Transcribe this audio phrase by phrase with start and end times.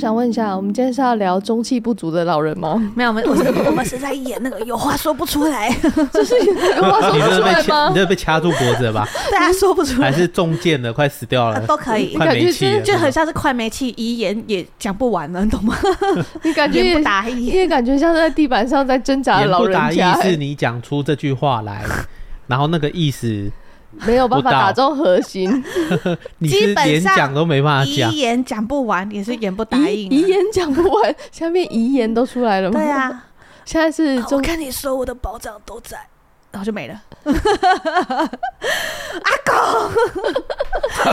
[0.00, 2.90] 想问一下，我们今天是要聊中气不足的老人吗？
[2.96, 5.70] 没有，我们我们是在演那个有话说不出来，
[6.10, 7.88] 就是有话说不出来吗？
[7.90, 9.06] 你这被掐住脖子了吧？
[9.30, 15.76] 大家说不出来，还是中箭了，快死掉了，都可以，快没气了，就很像是快没气，遗言也讲不完了，你懂吗？
[16.42, 19.90] 你感觉不达意，你也感觉像在地板上在挣扎的老人家。
[19.90, 21.84] 言不达意是你讲出这句话来，
[22.46, 23.50] 然后那个意思。
[23.92, 25.62] 没有办法打中核心，
[26.42, 32.70] 基本上讲都没办法讲，遗言讲不完也是言不答应，遗言讲不完，下面遗言都出来了。
[32.70, 32.78] 吗？
[32.78, 33.24] 对啊，
[33.64, 35.98] 现在是我跟你说我的宝藏都在，
[36.50, 37.02] 然后就没了。
[37.24, 37.30] 阿
[39.44, 39.54] 公，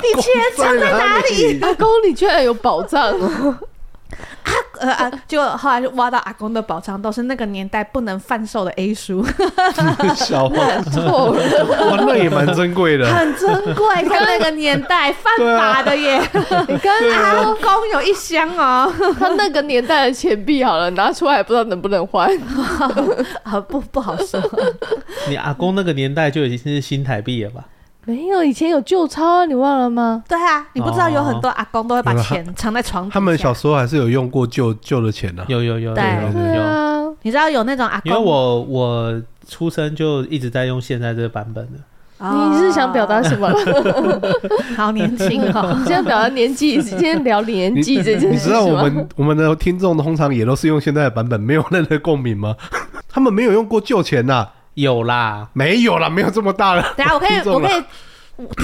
[0.02, 1.60] 你钱藏在哪里？
[1.62, 3.12] 阿公，你居然有宝藏。
[3.20, 3.60] 啊
[4.80, 5.12] 呃啊！
[5.28, 9.26] 就后来就挖到阿公的宝藏，都是那个年代不能贩售的 A 书。
[10.16, 16.20] 小话错了，哇，那也蛮珍贵的，很珍贵，在那个年代犯法的耶。
[16.68, 22.30] 你跟阿公有一箱哦，他那个年代的钱币好了，拿出来不知道能不能换，
[23.44, 24.42] 啊不不好说。
[25.28, 27.66] 你阿公那个年代就已经是新台币了吧？
[28.08, 30.24] 没有，以前有旧钞啊，你忘了吗？
[30.30, 33.14] 对啊，你不知道有很多阿公都会把钱藏在床底下。
[33.14, 37.04] 他们小时候还是有用过旧旧的钱的，有有有，对啊。
[37.24, 38.10] 你知道有那种阿公？
[38.10, 41.80] 因为我我出生就一直在用现在这个版本的。
[42.20, 43.48] 你是想表达什么？
[44.76, 45.76] 好年轻哦！
[45.78, 48.30] 你现在表达年纪， 今天聊年纪这件事。
[48.30, 52.56] 你知道我们我们的听众通常也都是用现在的版本，没有任何共鸣吗？
[53.08, 54.48] 他们没有用过旧钱呐。
[54.78, 56.94] 有啦，没有啦，没有这么大了。
[56.96, 57.84] 等下我可以，我可以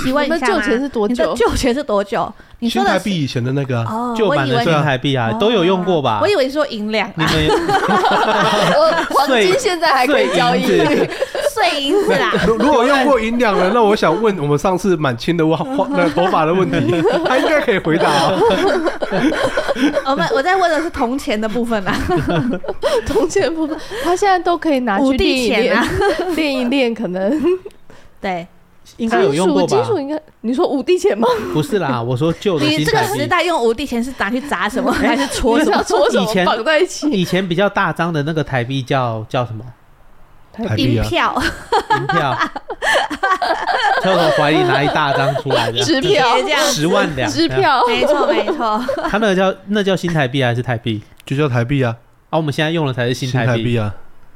[0.03, 1.33] 提问一下，旧钱是多久？
[1.35, 2.31] 旧钱是多久？
[2.59, 3.83] 你说新台币以前的那个
[4.15, 6.19] 旧版的新台币啊，都有用过吧？
[6.21, 7.11] 我以为说银两。
[7.15, 7.31] 你们
[9.09, 10.61] 黄金现在还可以交易，
[11.53, 12.33] 碎银子啦。
[12.47, 18.09] 如如果用过银两了，那我想问我们上次满清的话 那头发的问题， 他应该可以回答。
[20.05, 21.95] 我们我在问的是铜钱的部分啊，
[23.05, 25.87] 铜钱部分，他现在都可以拿去练一练啊，
[26.35, 27.41] 练一练，可能
[28.19, 28.47] 对。
[28.97, 29.67] 应该有用过吧？
[29.67, 31.27] 金属应该，你说五帝钱吗？
[31.53, 32.65] 不是啦，我说旧的。
[32.65, 35.81] 你这个时代用五帝钱是拿去砸什么，还是戳什么？
[35.87, 36.23] 戳什么？
[36.23, 37.09] 以前绑在一起。
[37.09, 39.63] 以前比较大张的那个台币叫叫什么？
[40.77, 41.41] 银票。
[41.97, 42.37] 银票。
[44.01, 48.83] 从怀里拿一大张出来的支票，这样十万两支票，没错没错。
[49.09, 51.01] 他那个叫那叫新台币还是台币？
[51.25, 51.95] 就叫台币啊。
[52.29, 53.93] 啊，我们现在用的才是新台币啊。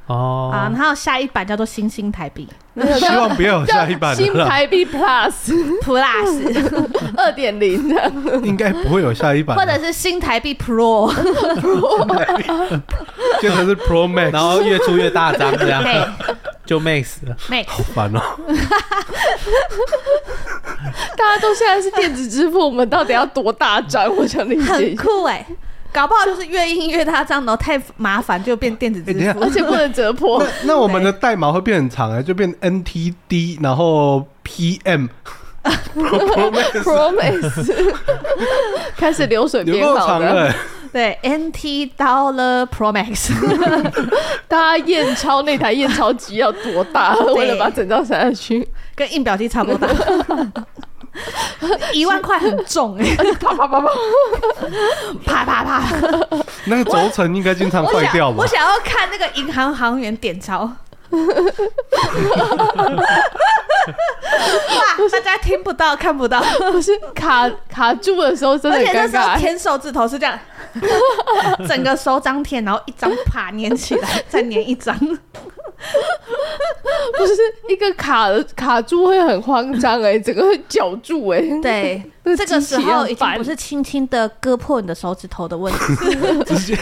[0.07, 0.50] 哦。
[0.53, 2.47] 啊，然后下一版叫做新新台币，
[3.00, 5.31] 希望不要有下一版新台币 Plus
[5.84, 6.88] Plus
[7.18, 7.88] 二点零。
[7.88, 8.12] 的，
[8.44, 11.13] 应该不会有下一版，或者是新台币 Pro，
[13.41, 15.84] 现在是 Pro Max，然后越出越大张这样，
[16.66, 17.66] 就 Max 了，Max。
[17.67, 18.22] 好烦哦。
[21.17, 24.13] 大家都现在是电子支付，我们到底要多大张？
[24.16, 25.46] 我想理解，很酷哎。
[25.97, 30.46] 搞不好就是越印越大张，然后太麻烦就变电子支付，而且不能折破。
[30.62, 35.09] 那我们的代码会变很长哎，就变 NTD，然后 PM
[36.84, 37.96] Promise
[38.96, 40.53] 开始流水变好了。
[40.94, 43.32] 对，NT Dollar Promax，
[44.47, 47.16] 大家验钞那台验钞机要多大？
[47.35, 50.47] 为了把整张塞下去，跟印表机差不多大。
[51.93, 53.87] 一万块很重哎，啪啪啪啪，
[55.25, 55.84] 啪啪啪，
[56.66, 58.37] 那个轴承应该经常坏掉吧？
[58.40, 60.59] 我想要看那个银行行员点钞，
[61.09, 61.17] 哇，
[65.11, 66.41] 大家听不到看不到，
[66.72, 70.37] 不是卡卡住的时候真的尴尬，而且那时候填手指头是这样，
[71.67, 74.96] 整个手掌舔，然后一张啪粘起来，再粘一张。
[77.28, 77.41] 是
[77.72, 81.40] 一个卡卡住会很慌张哎，整个会绞住哎。
[81.62, 85.79] 对， 那这个时候已经不是是轻轻的割破你的手指头的问题，
[86.46, 86.76] 直接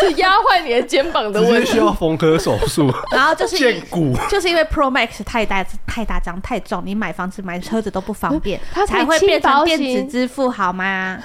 [0.00, 1.72] 是压坏你的肩膀的问题。
[1.72, 4.12] 需要缝合手术，然后就是见骨。
[4.28, 11.18] 就是因为 Pro Max 太大太大张太重，你买房子买车子都不方便，它才会变成电子支付好吗？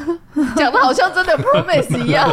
[0.55, 2.29] 讲的好像真的 Pro Max 一样，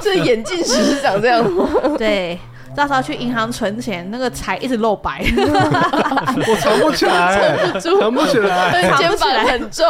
[0.00, 1.68] 这眼镜时是长这样吗？
[1.98, 2.38] 对，
[2.78, 7.58] 到时候去银行存钱，那个财一直露白， 我藏不起来，
[8.00, 8.96] 藏不起来。
[8.96, 9.84] 肩膀很重，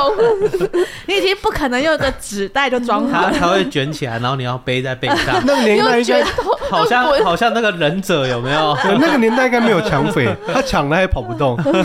[1.05, 3.06] 你已经不可能用一个纸袋就装。
[3.12, 6.25] 它它会卷起来，然后你要背在背上，那个年代用应该
[6.70, 8.75] 好像好像那个忍者有没有？
[8.99, 11.55] 那个年代应该没有抢匪，他抢了还跑不动。
[11.58, 11.76] 不是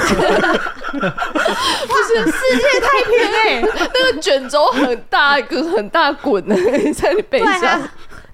[2.32, 3.62] 世界太平哎、
[3.94, 6.56] 那个卷轴很大一个很大滚的
[6.94, 7.82] 在你背上，啊，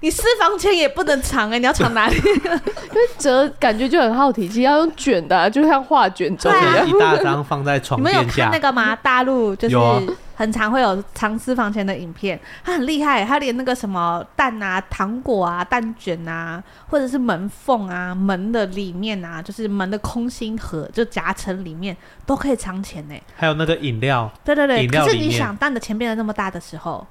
[0.01, 2.15] 你私房钱也不能藏哎、你要藏哪里？
[2.23, 6.87] 因为折感觉就很耗体积，要用卷的、啊，就像画卷轴一样。
[6.87, 8.95] 一大张放在床你们有看那，个吗？
[8.95, 21.95] 大陆就是很常会有藏私房钱的影片，他很厉害，他连那个什么蛋啊、糖果啊、蛋卷啊，或者是门缝啊、门的里面啊，就是门的空心盒，就夹层里面
[22.25, 23.15] 都可以藏钱呢。
[23.35, 27.05] 还有那个饮料，对对对，可是饮料里面你想，蛋的钱变得那么大的时候，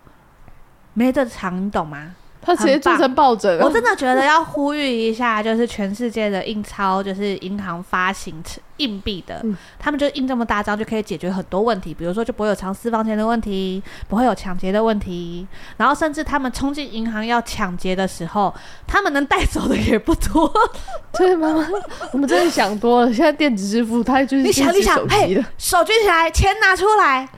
[0.94, 2.14] 没得藏，你懂吗？
[2.40, 8.42] 他直接做成抱枕了，我真的觉得要呼吁一下，就是全世界的印钞，就是银行发行
[8.78, 15.46] 硬币的，嗯他们就印这么大张，就可以解决很多问题，比如说就不会有藏私房钱的问题，不会有抢劫的问题，
[15.76, 18.54] 然后甚至他们冲进银行要抢劫的时候，
[18.86, 20.50] 他们能带走的也不多。
[21.18, 21.66] 对妈妈，
[22.12, 23.12] 我们真的想多了。
[23.12, 27.28] 现在电子支付，它就是你想，你想手，机嘿，，手举起来，钱拿出来，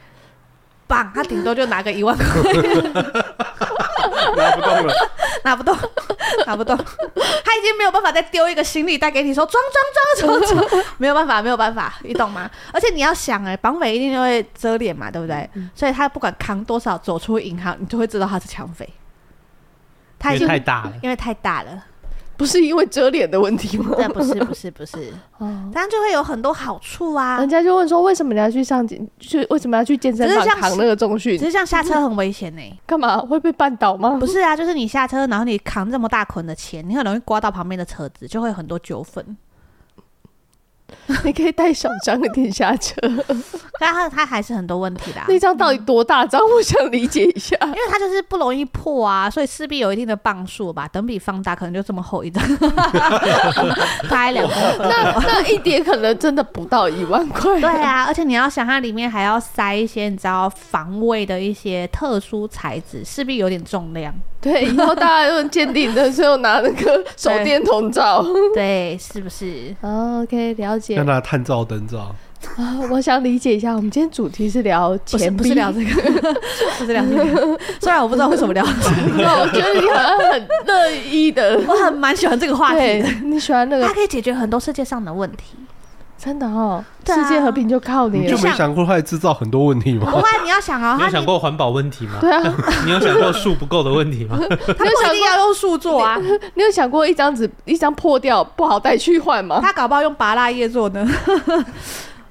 [0.87, 2.25] 棒，他顶多就拿个一万块。
[4.41, 4.95] 拿不动了，
[5.45, 5.77] 拿不动，
[6.47, 6.77] 拿不动，
[7.45, 9.63] 他已经没有办法再丢一个行李袋给你说装
[10.17, 12.51] 装装装装，没有办法，没有办法，你懂吗？
[12.73, 15.49] 而且你要想、欸，哎，绑匪一定就会遮脸嘛，对不对？
[15.75, 18.89] 所以他不管扛多少走出银行，你就会知道他是抢匪。
[20.19, 20.93] 他已经太大了。
[21.03, 21.85] 因为太大了，
[22.41, 23.93] 不是因为遮脸的问题吗？
[24.01, 24.97] 对，不是， 不是，不是，
[25.37, 27.47] 哦，当然就会有很多好处啊人。
[27.47, 31.45] 家就问说，为什么你要去上健，去为什么要去健身房扛那个重训只？
[31.45, 32.75] 是这样下车很危险呢、欸。
[32.87, 34.17] 干嘛会被绊倒吗？
[34.19, 39.37] 不是啊，就是你下车，然后你扛这么大捆的钱，你很容易刮到旁边的车子，就会有很多纠纷。
[41.25, 42.95] 你可以带小张的点下车。
[43.79, 45.27] 但他他还是很多问题的、啊。
[45.29, 46.41] 那张到底多大张？
[46.41, 47.57] 我想理解一下。
[47.65, 50.87] 因为它就是不容易破啊，所以势必有一定的磅数吧。
[50.89, 52.43] 等比放大，可能就这么厚一张，
[54.09, 54.89] 拍两公分。
[54.89, 57.59] 那那一叠可能真的不到一万块。
[57.61, 64.15] 对啊，而且你要想，它里面还要塞一些你知道防卫的一些特殊材质，势必有点重量。
[64.43, 68.25] 对，以后大家用鉴定的时候拿那个手电筒照。
[68.55, 69.75] 对，是不是？
[69.83, 71.99] OK，了解要拿探照灯照。
[71.99, 72.17] 啊。
[72.91, 76.03] 我想理解一下，我们今天主题是聊钱币，不是聊这个，
[76.79, 77.59] 不是聊这个。
[77.81, 78.73] 虽然我不知道为什么聊这
[79.13, 81.61] 个，那我觉得你好像很乐意的。
[81.69, 85.55] 我很蛮喜欢这个话题的。，你喜欢那个它可以解决很多世界上的问题。
[86.23, 88.37] 真的哦，对啊世界和平就靠你了你就。
[88.47, 90.05] 没想过它会制造很多问题吗？
[90.13, 92.19] 不过你要想啊，你有它想过环保问题吗？
[92.21, 92.43] 对啊，
[92.85, 94.37] 你有想过树不够的问题吗？
[94.39, 96.19] 他不一定要用树做啊，
[96.55, 99.61] 你有想过一张纸一张破掉不好带去换吗？
[99.63, 101.09] 他搞不好用芭乐叶做呢，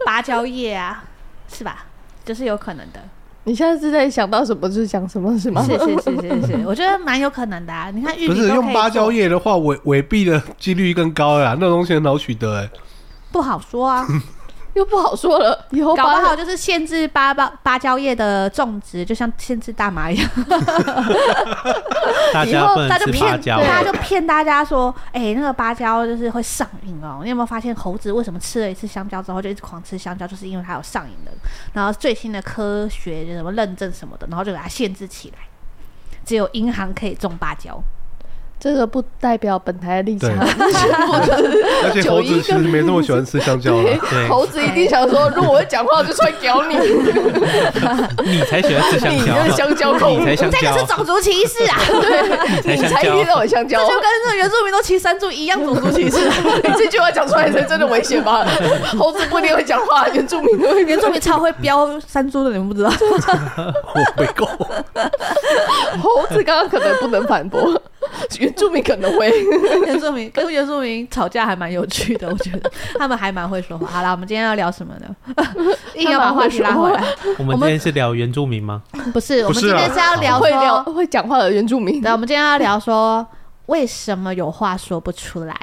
[0.06, 1.04] 芭蕉叶啊，
[1.52, 1.86] 是吧？
[2.24, 3.00] 就是有可能的。
[3.46, 5.64] 你现在是在想到什么就是讲什么，是吗？
[5.66, 7.90] 是是是是是，我觉得蛮有可能的啊。
[7.90, 11.58] 你看玉不是米都可以用芭蕉做，叶的话，伪伪币的几率更高呀。
[11.60, 12.70] 那东西很好取得哎。
[13.32, 14.06] 不好说啊，
[14.74, 20.30] 又不好说了，以后搞不好就是限制芭芭芭蕉叶的种植，就像限制大麻一样。
[22.34, 27.22] 大以后家不能他就骗吃芭蕉，他就骗大家说，哎、那个芭蕉就是会上瘾哦。
[27.24, 31.32] 你有没有发现猴子为什么吃了一次香蕉之后就一直狂吃香蕉，就是因为它有上瘾的。
[31.74, 35.40] 然后最新的科学就什么认证什么的，然后就给它限制起来，
[36.24, 37.82] 只有银行可以种芭蕉。
[38.60, 40.40] 这个不代表本台的立场对。
[41.84, 43.84] 而且猴子其实没那么喜欢吃香蕉了。
[43.84, 46.76] 对猴子一定想说，如果我会讲话，我就出来屌你，
[48.30, 51.80] 你才喜欢吃香你蕉，就是香蕉控你，才香这个是蕉，种族歧视啊！
[52.62, 53.42] 对你才一定蕉。
[53.42, 53.94] 有香蕉这。
[53.94, 56.20] 就跟那原住民都骑山猪一样，种族歧视。
[56.64, 58.46] 你这句话讲出来才真的危险吧？
[58.98, 60.84] 猴子不一定会讲话，原住民都会。
[60.84, 62.92] 原住民超会飙山猪的，你们不知道？
[63.96, 64.46] 我没够，
[66.02, 67.80] 猴子刚刚可能不能反驳，
[68.40, 69.32] 原住民可能会。
[69.86, 73.88] 原住民跟原住民吵架还蛮有趣的，我觉得 他们还蛮会说话。
[73.88, 75.16] 好了，我们今天要聊什么呢？
[75.96, 77.04] 硬要把话题拉回来。
[77.38, 78.84] 我们今天是聊原住民吗？
[79.14, 83.26] 不是，我们今天是要聊会聊，会讲话的原住民对，我们今天要聊说
[83.68, 85.56] 为什么有话说不出来。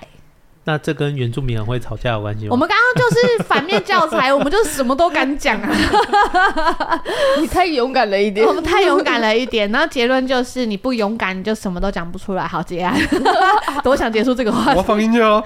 [0.68, 2.48] 那这跟原住民很会吵架有关系吗？
[2.50, 5.70] 我们刚刚就是反面教材， 我们就什么都敢讲啊！
[7.38, 9.70] 你太勇敢了一点，我们太勇敢了一点。
[9.70, 12.44] 然后结论就是你不勇敢，你就什么都讲不出来。
[12.48, 12.92] 好，结案。
[13.84, 14.70] 多想结束这个话题。
[14.70, 15.40] 我要放音乐哦。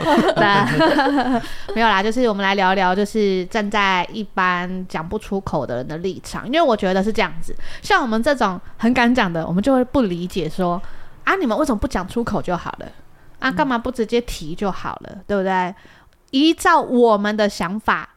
[1.75, 7.55] 没有啦，就是我们来聊一聊，就是站在一般讲不出口的人的立场，因为我觉得是这样子。
[7.83, 10.81] 像我们这种很敢讲的，我们就会不理解说
[11.25, 12.87] 啊，你们为什么不讲出口就好了？
[13.41, 15.75] 啊，干嘛不直接提就好了，嗯、对不对？
[16.31, 18.09] 依照我们的想法，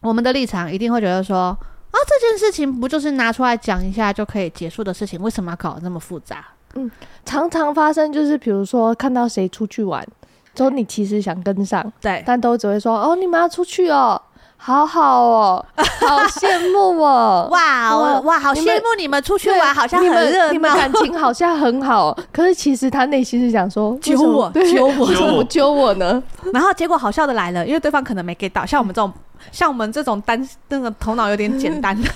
[0.00, 6.44] 我们的立场一定会觉得说，啊，这件事情不就是拿出来讲一下就可以结束的事情，为什么要搞得那么复杂？
[6.74, 6.90] 嗯，
[7.24, 10.06] 常常发生就是，比如说看到谁出去玩，
[10.54, 14.20] 之后你其实想跟上，对，但都只会说，哦，你们要出去哦。
[14.60, 17.48] 好好哦， 好羡慕哦！
[17.50, 22.16] 哇哦，哇，好羡慕你们出去玩，好像很热闹，你们感情好像很好。
[22.32, 26.22] 可是其实他内心是想说，揪我，揪我， 为什么揪我呢？
[26.52, 29.10] 然后结果好笑的来了，因为对方可能没 get 到，像我们这种，
[29.52, 32.10] 像我们这种单那个头脑有点简单的，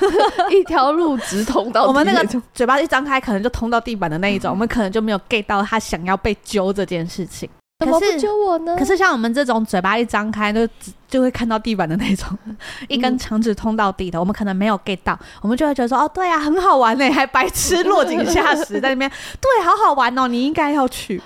[0.51, 7.49] 一条路直通到我们那个嘴巴一张开，可能就通到地板的那一种，我们可能就没有 get 到他想要被揪这件事情。
[7.85, 8.77] 怎么不揪我呢？
[8.79, 10.67] 可是像我们这种嘴巴一张开就
[11.09, 12.29] 就会看到地板的那种，
[12.89, 19.11] 一根肠子通到底的，我们可能没有 get 到，我们就会觉得说哦，对啊，很好玩呢， 还白痴落井下石在那边，
[19.41, 21.21] 对，好好玩哦，你应该要去，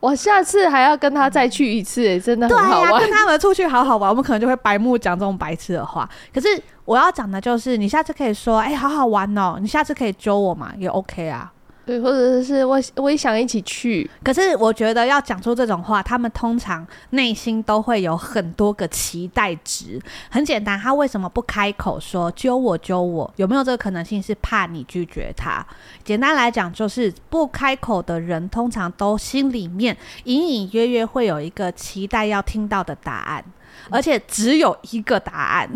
[0.00, 6.08] 我下次还要跟他再去一次，真的很好玩，对啊，跟他们出去好好玩，我们可能就会白目讲这种白痴的话。
[6.32, 6.48] 可是
[6.84, 11.52] 我要讲的就是，你下次可以说，哎，好好玩哦，你下次可以揪我嘛，也 OK 啊。
[12.00, 20.00] 或者是我我也想一起去，可是我觉得要讲出这种话，他们通常内心都会有很多个期待值。
[20.30, 23.32] 很简单，他为什么不开口说揪我揪我？
[23.36, 25.64] 有没有这个可能性是怕你拒绝他？
[26.04, 33.44] 简单来讲，就是不开口的人，通常都心里面隐隐约约会有一个期待要听到的答案，
[33.90, 35.68] 而且只有一个答案。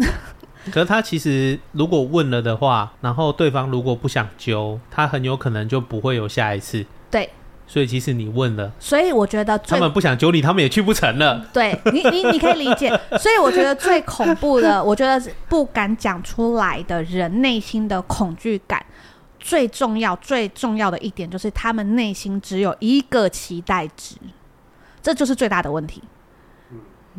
[0.72, 6.84] 可是他其实如果问了的话，然后对方如果不想揪，他很有可能就不会有下一次。
[7.10, 7.30] 对，
[7.66, 11.44] 所以其实你问了，所以我觉得他们不想揪你，他们也去不成了。
[11.52, 12.88] 对你，你你可以理解。
[13.18, 18.84] 所以我觉得最恐怖的，我觉得不敢讲出来的人内心的恐惧感，
[19.38, 24.16] 最重要最重要的一点就是他们内心只有一个期待值，
[25.00, 26.02] 这就是最大的问题。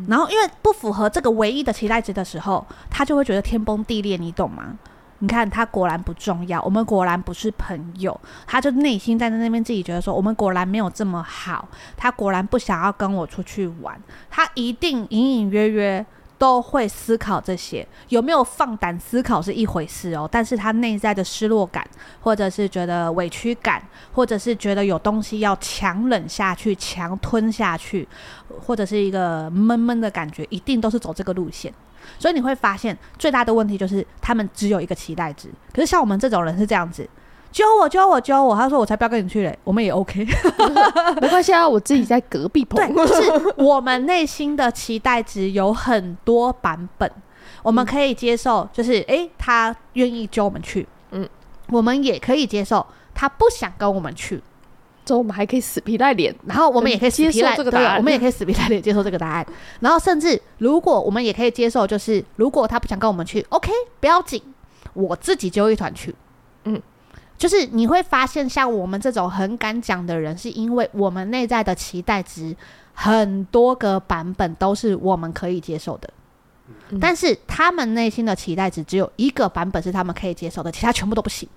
[0.06, 4.78] 然后，因为不符合这个唯一的期待值的时候，他就会觉得天崩地裂，你懂吗？
[5.20, 14.00] 你看，他果然不重要，我们果然不是朋友，他就内心在那边自己觉得说，我们果然没有这么好，他果然不想要跟我出去玩，
[14.30, 16.06] 他一定隐隐约约。
[16.38, 20.28] 都会思考这些，有没有放胆思考是一回事哦。
[20.30, 21.84] 但是他内在的失落感，
[22.20, 28.08] 或者是觉得委屈感，或者是觉得有东西要强忍下去、强吞下去，
[28.60, 31.72] 或者是一个闷闷的感觉，一定都是走这个路线。
[32.18, 35.50] 所以你会发现，最大的问题就是他们只有一个期待值。
[35.74, 37.08] 可是像我们这种人是这样子。
[37.50, 38.54] 揪我，揪我，揪我！
[38.54, 40.26] 他说：“我才不要跟你去嘞，我们也 OK，
[41.20, 47.10] 没关系啊，我自己在隔壁棚。”对，就是我们内心的期待值有很多版本，
[47.62, 51.28] 我们可以接受，就是哎、欸，他愿意揪我们去，嗯，
[51.70, 54.42] 我们也可以接受他不想跟我们去，
[55.04, 59.46] 之后我们还可以死皮赖脸，然后我们也可以死皮赖这个答案，我们也可以死皮赖脸接受这个答案，
[59.80, 64.42] 然后甚至如果我们也可以接受，就是如果他不想跟我们去，OK，不要紧，
[64.92, 66.14] 我自己揪一团去，
[66.64, 66.80] 嗯。
[67.38, 72.54] 就是你会发现，像我们这种很敢讲的人，是因为我们内在的期待值
[72.92, 76.10] 很多个版本都是我们可以接受的，
[76.90, 81.48] 嗯、但是他们内心的期待值只有一个版本是他们可以接受的，其他全部都不行。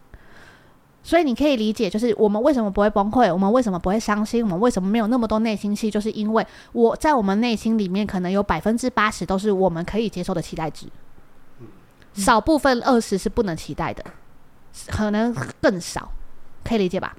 [1.04, 10.86] 所以你可以理解，就是我们为什么不会崩溃，我们为什么不会伤心，我们为什么没有那么多内心戏，就是因为我在我们内心里面可能有百分之八十都是我们可以接受的期待值，
[12.14, 14.06] 少部分二十是不能期待的。
[14.88, 16.12] 可能更少，
[16.64, 17.16] 可以理解吧？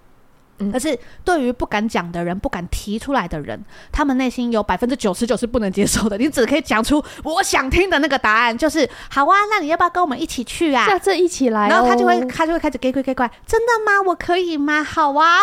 [0.58, 3.58] 嗯，但是对于不敢讲的人、不敢提出来的人，
[3.90, 6.18] 他们内心有百分之九十九是不能接受的。
[6.18, 10.86] 你只可以讲出我想听的那个答案，就是好啊，那你要不要跟我们一起去啊？
[10.86, 11.70] 下次一起来哦。
[11.70, 14.02] 然后他就会，他就会开始给怪给怪，真的吗？
[14.06, 14.84] 我可以吗？
[14.84, 15.38] 好啊。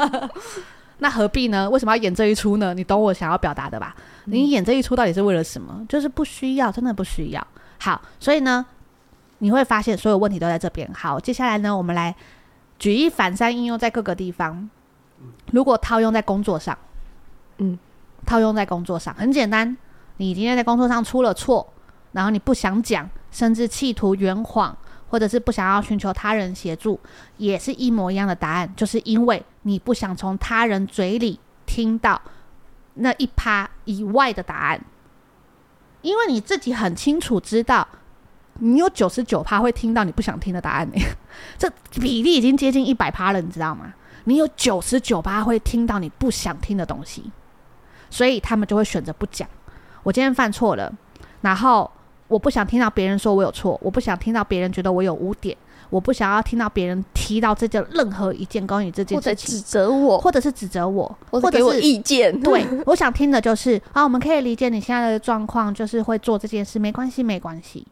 [1.00, 1.68] 那何必呢？
[1.70, 2.74] 为什么要演这一出呢？
[2.74, 3.96] 你懂我想要表达的吧？
[4.26, 5.84] 你演这一出到底是为了什么？
[5.88, 7.44] 就是不需要，真的不需要。
[7.78, 8.66] 好，所以呢？
[9.38, 10.88] 你会发现所有问题都在这边。
[10.92, 12.14] 好，接下来呢，我们来
[12.78, 14.68] 举一反三，应用在各个地方。
[15.52, 16.76] 如果套用在工作上，
[17.58, 17.78] 嗯，
[18.24, 19.76] 套用在工作上很简单。
[20.18, 21.72] 你今天在工作上出了错，
[22.12, 24.76] 然后你不想讲，甚至企图圆谎，
[25.08, 26.98] 或者是不想要寻求他人协助，
[27.36, 32.20] 也是一模一样的答案，就是因为你不想从他人嘴里听到
[32.94, 34.80] 那一趴以外的答案，
[36.02, 37.86] 因为你自己很清楚知道，
[38.58, 41.00] 你有九十九趴会听到你不想听的答案呢。
[41.58, 43.94] 这比例已经接近一百趴了，你知道吗？
[44.24, 47.30] 你有九十九趴会听到你不想听的东西，
[48.10, 49.48] 所以他们就会选择不讲。
[50.02, 50.92] 我今天犯错了，
[51.40, 51.90] 然后
[52.26, 55.56] 我不想听到别人说我有错，我不想听到别人觉得我有污点。
[55.90, 62.30] 我不想要听到别人提到这件任何一件关于这件事情，指责我，或者是指责我，或者给我意见。
[62.44, 67.86] 对，我想听的就是啊，我们可以理解你现在的状况，就是会做这件事，没关系，没关系。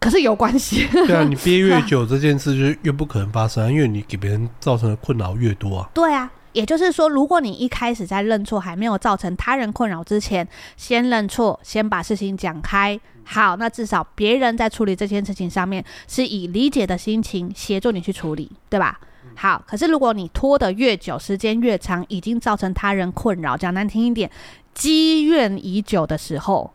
[0.00, 0.88] 可是有关系。
[0.90, 5.88] 对啊， 你憋越久，这件事就越不可能发生，因为你给别人造成的困扰越多啊。
[5.94, 6.28] 对啊。
[6.52, 10.44] 也就是说，如果你一开始在认错还没有造成他人困扰之前，
[10.76, 18.98] 先认错，先把事情讲开，好，那至少别人在处理这件事情上面是以理解的心情协助你去处理，对吧？
[19.36, 24.28] 好，可是如果你拖得越久，时间越长，已经造成他人困扰，讲难听一点，
[24.74, 26.74] 积怨已久的时候，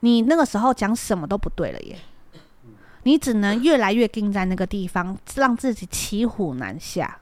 [0.00, 1.98] 你那个时候讲什么都不对了耶，
[3.04, 7.18] 你只能越来越盯在那个地方，让自己骑虎难下。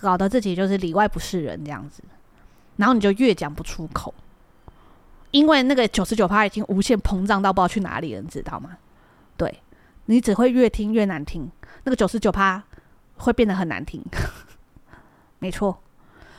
[0.00, 2.02] 搞得自己就是里外不是人这样子，
[2.74, 4.12] 然后你就越讲不出口，
[5.30, 8.78] 因为那个九十九趴已经无限膨胀到不知道去哪里了，你知道吗？
[9.36, 9.62] 对，
[10.06, 11.48] 你只会越听越难听，
[11.84, 12.64] 那个九十九趴
[13.18, 14.02] 会变得很难听，
[15.38, 15.78] 没错。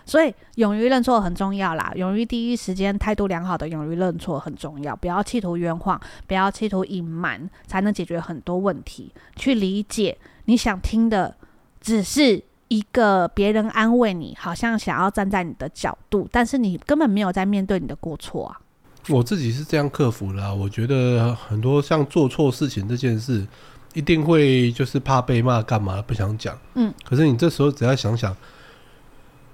[0.07, 9.11] 所以勇于认错很重要啦，勇于第一时间态度良好的勇于认错很重要，不要企图圆谎，不要企图隐瞒，才能解决很多问题。
[9.35, 11.35] 去理解你想听的
[11.79, 12.43] 只是。
[12.69, 18.59] 一个别人安慰你，好像想要站在你的角度，但是你根本没有在面对你的过错啊。
[19.07, 23.47] 我自己是这样克服的啊，我觉得很多像做错事情这件事，
[23.93, 26.59] 一定会就是怕被骂，干嘛不想讲。
[26.73, 28.35] 嗯，可是你这时候只要想想，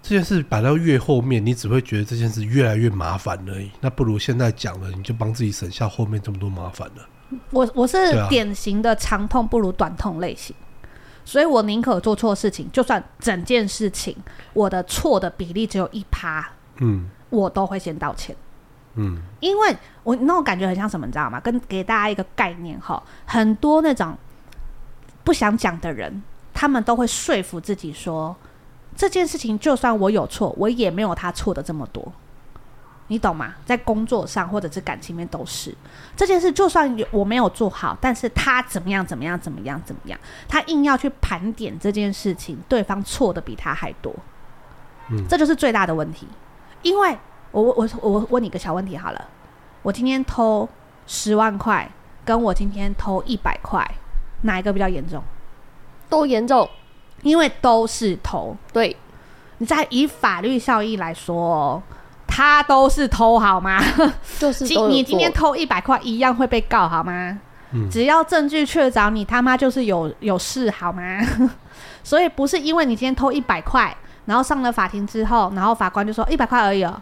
[0.04, 3.72] 这件事摆到越后面，你只会觉得这件事越来越麻烦而已。
[3.80, 7.40] 那不如现在讲了，你就帮自己省下后面这么多麻烦了。
[7.52, 10.54] 我我是典型的长痛不如短痛类型。
[11.26, 14.14] 所以我宁可做错事情，就算整件事情
[14.52, 16.46] 我的错的比例只有一趴，
[16.82, 18.36] 嗯，我都会先道歉，
[18.96, 21.40] 嗯，因为我那种感觉很像什么，你知道吗？
[21.40, 24.18] 跟给大家一个概念哈，很多那种
[25.24, 26.22] 不想讲的人，
[26.54, 28.36] 他们都会说服自己说，
[28.96, 32.12] 这件事情就算我有错，我也没有他错的这么多。
[33.08, 33.54] 你懂吗？
[33.66, 35.76] 在工作上或者是感情面都是
[36.16, 44.16] 这件事，就算我没有做好，但是他怎么样怎么样怎么样怎么样，他硬要去盘点这件事情，对方错的比他还多，
[45.10, 46.28] 嗯，这就是最大的问题。
[46.82, 47.18] 因为
[47.52, 49.30] 我我我我问你个小问题好了，
[49.82, 50.68] 我今天偷
[51.06, 51.88] 十万块，
[52.24, 53.86] 跟我今天偷一百块，
[54.44, 55.22] 哪一个比较严重？
[56.10, 56.68] 都严重，
[57.24, 58.56] 因为都是偷。
[58.72, 58.96] 对，
[59.58, 61.82] 你在以法律效益来说。
[62.36, 63.80] 他都是偷好吗？
[64.40, 67.38] 就是 你今天偷一百块一样会被告好吗？
[67.74, 71.20] 嗯、只要证据确凿，你他妈就是有有事好吗？
[72.04, 77.00] 所以不是因为你今天偷一百块，然后上了法庭之后，然后法官就说一百块而已哦，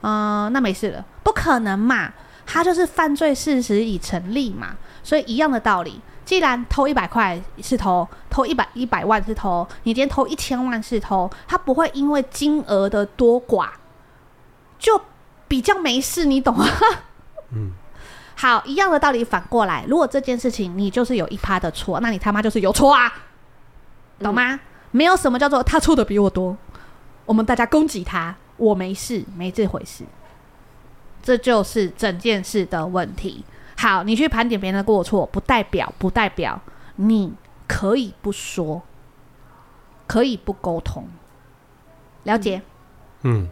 [0.00, 2.10] 嗯、呃，那没事了，不可能嘛？
[2.44, 13.68] 他就是犯罪事实已成立嘛，所以一样的道理，既然偷一百块是偷，偷一百一百万是偷，你今天偷一千万是偷，他不会因为金额的多寡。
[14.78, 15.00] 就
[15.46, 16.66] 比较没事，你懂吗？
[17.52, 17.70] 嗯，
[18.34, 23.12] 好，一样的道理反过来，如果这件事情你就是有一趴的错，那你他妈就是有错啊，
[24.18, 24.54] 懂吗？
[24.54, 26.56] 嗯、没有什么叫做他错的比我多，
[27.24, 30.04] 我们大家攻击他，我没事，没这回事，
[31.22, 33.44] 这就是整件事的问题。
[33.82, 36.60] 好，你去盘点别人的过错，不代表不代表
[36.94, 37.34] 你
[37.66, 38.80] 可以不说，
[40.06, 41.04] 可以不沟通，
[42.22, 42.62] 了解？
[43.22, 43.48] 嗯。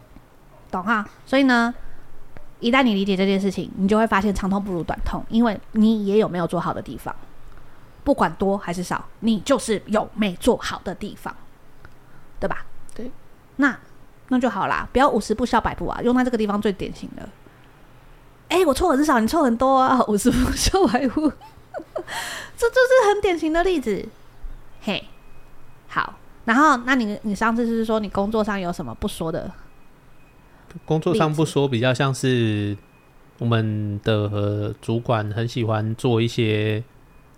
[0.70, 1.74] 懂哈，所以呢，
[2.60, 7.12] 一旦你理解这件事情，你就会发现长痛不如短痛，因为你也有没有做好的地方，
[8.04, 11.34] 不管多还是少，你就是有没做好的地方，
[12.38, 12.64] 对吧？
[12.94, 13.10] 对，
[13.56, 13.76] 那
[14.28, 17.28] 那就好啦，不要五十步笑百步啊，用在这个地方最典型的。
[18.50, 21.20] 哎、欸，我错很少，你错很多啊， 五十步笑百步，
[22.58, 24.06] 这就是很典型的例子。
[24.82, 25.04] 嘿，
[25.86, 29.50] 好，然后那你你上次是说你工作上有什么不说的？
[30.84, 32.76] 工作上不说，比较像是
[33.38, 36.82] 我们的主管很喜欢做一些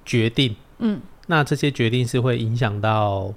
[0.05, 3.33] 决定，嗯，那这些决定是会影响到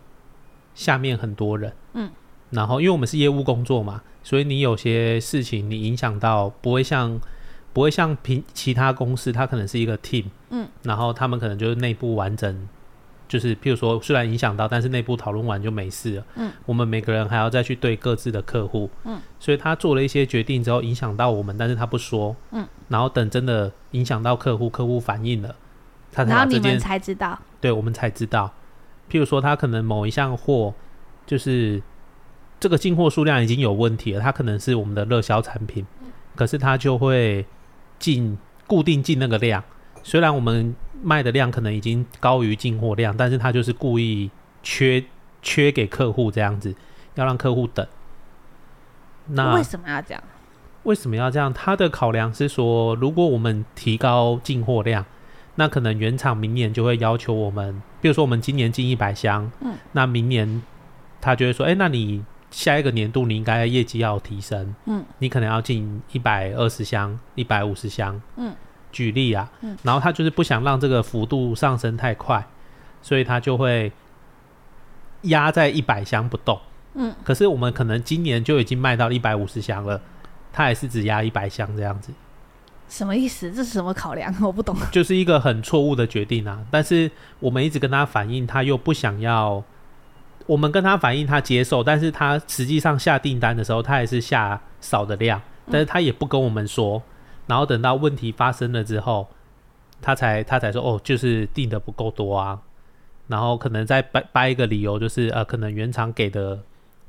[0.74, 2.10] 下面很多人，嗯，
[2.52, 7.20] 然后因为我们是业务工作嘛，所以你有些事情你影响到不会像
[7.76, 12.70] 不会像平其他公司，它可能是一个 team，嗯，然后他们可能就是内部完整
[13.28, 16.26] 就是譬如说虽然影响到，但是内部讨论完就没事了。
[16.36, 18.90] 嗯，我们每个人还要再去对各自的客户。
[19.04, 22.34] 嗯，所以他做了一些决定之后影响到我们，但是他不说。
[22.52, 25.54] 嗯，然后等真的影响到客户，客户反应了，
[26.14, 27.38] 他然后你们才知道。
[27.60, 28.54] 对，我们才知道。
[29.12, 30.74] 譬如说他可能某一项货
[31.26, 31.84] 就是
[32.58, 35.86] 这个进货数量已经有问题了，他可能是我们的热销产品，
[36.36, 37.46] 可是他就会
[38.00, 39.64] 进固定进那个量。
[40.04, 44.30] 虽然我们卖的量可能已经高于进货量，但是他就是故意
[44.62, 45.04] 缺
[45.42, 46.76] 缺给客户这样子，
[47.16, 47.86] 要让客户等。
[49.28, 50.24] 那为什么要这样？
[50.84, 51.52] 为什么要这样？
[51.52, 55.04] 他的考量是说，如果我们提高进货量，
[55.56, 60.62] 那可能原厂明年就会要求我们，比如说我们今年进一百箱，嗯，那明年
[61.20, 62.24] 他就会说，哎、欸，那你
[62.56, 68.56] 下一个年度你应该业绩要提升，嗯，你可能要进一百二十箱、一百五十箱，嗯。
[68.94, 72.48] 举例啊，嗯然后他就是不想让这个幅度上升太快，
[73.02, 73.92] 所以他就会
[75.24, 76.58] 压在一百箱不动。
[76.94, 80.02] 嗯，可是我们可能今年就已经卖到一百五十箱了，
[80.54, 82.14] 他还是只压一百箱这样子。
[82.88, 83.52] 什么意思？
[83.52, 84.34] 这是什么考量？
[84.42, 84.74] 我不懂。
[84.94, 86.64] 就是一个很错误的决定啊！
[86.72, 89.62] 但是我们一直跟他反映，他又不想要。
[90.46, 97.02] 我们跟他反映，他接受，但是他实际上下订单的时候，他也是下少的量，但是他也不跟我们说。
[97.48, 99.28] 然后等到问题发生了之后，
[100.02, 102.60] 他才他才说哦，就是订的不够多啊，
[103.28, 106.60] 然后可能再掰掰一个理由，就是呃，可能原厂给的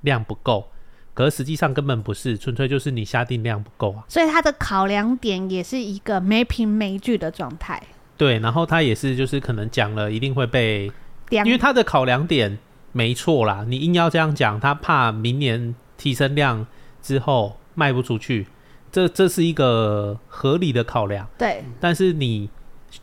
[0.03, 0.69] 量不够，
[1.15, 4.05] 可是实际上根本不是，纯粹就是你下定量不够啊。
[4.09, 7.83] 所以他的考量点也是一个没凭没据的状态。
[8.17, 10.91] 对，然后他也是就是可能讲了一定会被，
[11.31, 12.59] 因为他的考量点
[12.97, 16.67] 没错啦，你硬要这样讲，他怕明年提升量
[17.03, 18.47] 之后卖不出去。
[18.91, 21.63] 这这是一个合理的考量，对。
[21.79, 22.49] 但是你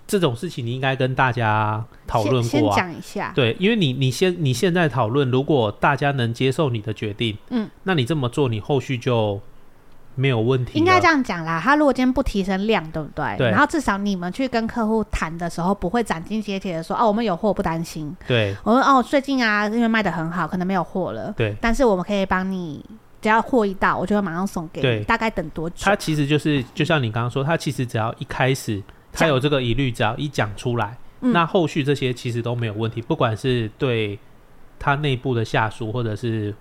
[0.07, 2.75] 这种事情，你应该跟大家讨论过啊。
[2.75, 9.39] 先讲一下，对，因为你你先你现在讨论，如果大家能接受你的决定，嗯，那你这么做，你后续就
[10.15, 10.77] 没有问题。
[10.77, 13.37] 应该这样讲啦，他如果今天不提升量，对不对？
[13.37, 13.49] 对。
[13.49, 18.15] 然后至少你们去跟客户谈的时候，不会斩钉截铁的说，哦，我们有货，不担心。
[18.27, 18.55] 对。
[18.63, 21.33] 我们，哦，最近啊，因为卖的很好，可能没有货了。
[21.37, 21.55] 对。
[21.59, 22.83] 但是我们可以帮你。
[23.21, 25.05] 只要货一到，我就会马上送给你。
[25.05, 25.85] 大概等多久？
[25.85, 33.01] 他其实就是，就像你刚刚说，他其实只要一开始他有这个疑虑，只要一讲出来，嗯，那后续这些其实都没有问题。
[33.01, 34.19] 不管是对
[34.77, 36.53] 他内部的下属，或者是。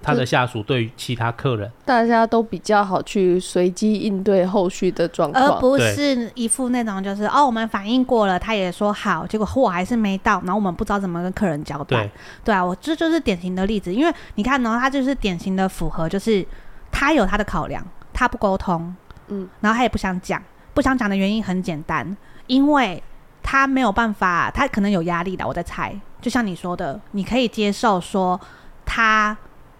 [0.00, 11.96] 他的下属对于其他客人，大家都比较好去随机应对后续的状况，而不是一副那种就是哦，我们反应过了，他也说好，结果货还是没到，然后我们不知道怎么跟客人交代。
[11.96, 12.10] 对，
[12.44, 16.46] 对啊，我这就是典型的例子，因为你看呢，他就是典型的符合，就是
[16.92, 18.94] 他有他的考量，他不沟通，
[19.26, 20.40] 嗯，然后他也不想讲，
[20.74, 23.02] 不想讲的原因很简单，因为
[23.42, 28.40] 他没有办法，他可能有压力的，我在猜，就像你说的，你可以接受说
[28.86, 29.36] 他。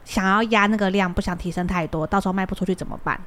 [0.08, 3.20] 想要压那个量，不想提升太多，到时候卖不出去怎么办？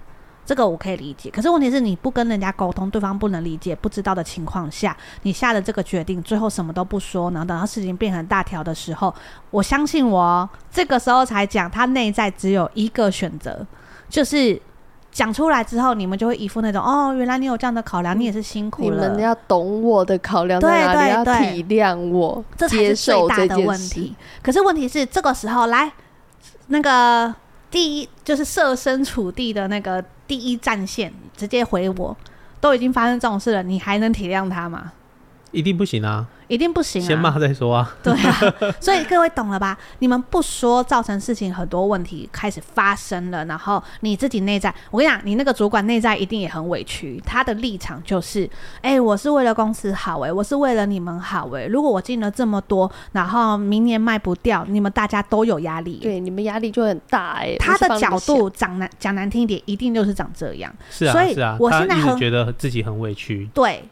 [0.44, 1.30] 这个我可以理解。
[1.30, 9.14] 可是问题是你不跟人家沟通，对方不能理解、不知道的情况下，你下了这个决定，最后什么都不说，然后等到事情变成大条的时候，
[9.52, 13.64] 我相信我这个时候才讲，他内在只有一个选择，
[14.10, 14.60] 就是
[15.12, 19.08] 讲出来之后，你们就会一副那种哦，原来你有这样的考量，你也是辛苦了。
[19.08, 24.16] 你们要懂我的考量在哪里，对对对，要体谅我，这才是最大的问题。
[24.42, 25.92] 可是问题是这个时候来。
[26.72, 27.34] 那个
[27.70, 32.16] 第一就是设身处地的那个第一战线，直接回我，
[32.62, 34.94] 都已经发生这种事了，你还能体谅他吗？
[35.52, 36.26] 一定不行啊！
[36.48, 37.08] 一定不行啊！
[37.08, 37.96] 先骂再说啊！
[38.04, 39.78] 对啊，所以各位懂了吧？
[40.00, 48.50] 你们不说，造成事情很多问题开始发生了，然后你自己内在，我跟你讲，你那个主管内在一定也很委屈，他的立场就是，
[48.82, 63.84] 哎、欸，我是为了公司好、欸，哎，我是为了你们好、欸，哎，如果我进了这么多，然后明年卖不掉，你们大家都有压力，对，你们压力就很大、欸，哎，他的角度讲难讲难听一点，一定就是长这样，是啊，所以是啊，我现在很觉得自己很委屈，对。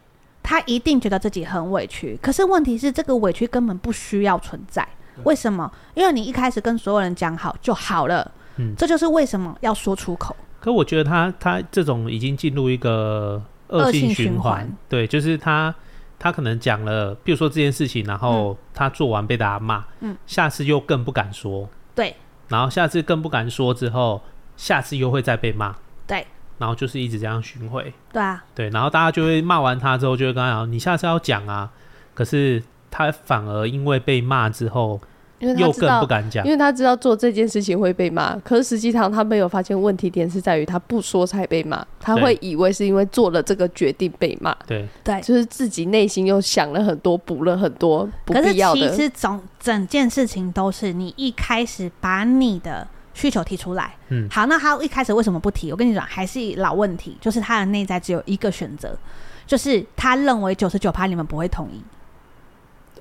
[0.42, 4.88] 他一定觉得自己很委屈，可是问题是，这个委屈根本不需要存在。
[5.24, 5.70] 为什么？
[5.96, 8.32] 因为你一开始跟所有人讲好就好了。
[8.56, 10.36] 嗯，这就是为什么要说出口。
[10.60, 14.70] 可我觉得他他这种已经进入一个恶性循环。
[14.88, 15.74] 对，就是他
[16.18, 21.70] 他可能讲了，比如说这件事情，然后他做完被大家骂，嗯，下次又更不敢说。
[21.94, 22.16] 对，
[22.48, 24.22] 然后下次更不敢说之后，
[24.56, 25.76] 下次又会再被骂。
[26.08, 26.26] 对。
[26.60, 31.72] 然后就是一直这样巡回，对啊，对，然后大家就会骂完他之后，就会跟他讲：“你下次要讲啊。”
[32.14, 35.00] 可是他反而因为被骂之后，
[35.40, 36.44] 因为他又知道更不敢讲。
[36.46, 45.22] 因，为他知道做这件事情会被骂，可是实际上他没有发现问题点是在于他不说才被骂，他会以为是因为做了这个决定被骂，对，对。
[45.22, 48.90] 就是自己内心又想了很多，补了很多不可是必要的。
[48.90, 52.86] 其实整整件事情都是你一开始把你的
[53.20, 55.70] 需求提出来，嗯，好，那他一开始为什么不提？
[55.72, 58.98] 我跟你讲，还是老问题，就是他的内在只有一个选择，
[59.46, 61.84] 就是他认为九十九趴你们不会同意。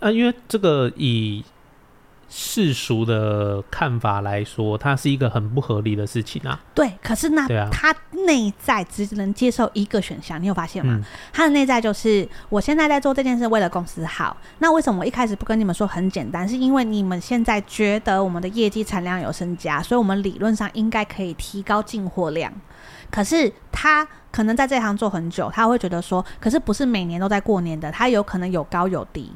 [0.01, 1.45] 啊，因为这个以
[2.29, 6.61] 世俗的看法来说，它是一个很不合理的事情啊。
[6.75, 7.95] 对，可是那他
[8.27, 10.93] 内在只能接受一个选项，你有发现吗？
[10.95, 14.37] 嗯，他的内在就是我现在在做这件事为了公司好。
[14.59, 16.47] 那为什么我一开始不跟你们说很简单？
[16.47, 22.53] 是因为你们现在觉得我们的业绩产量有增加，所以我们理论上应该可以提高进货量。
[23.11, 29.33] 可是他可能在这行做很久，他会觉得说，可是不是每年都在过年的，他有可能有高有低。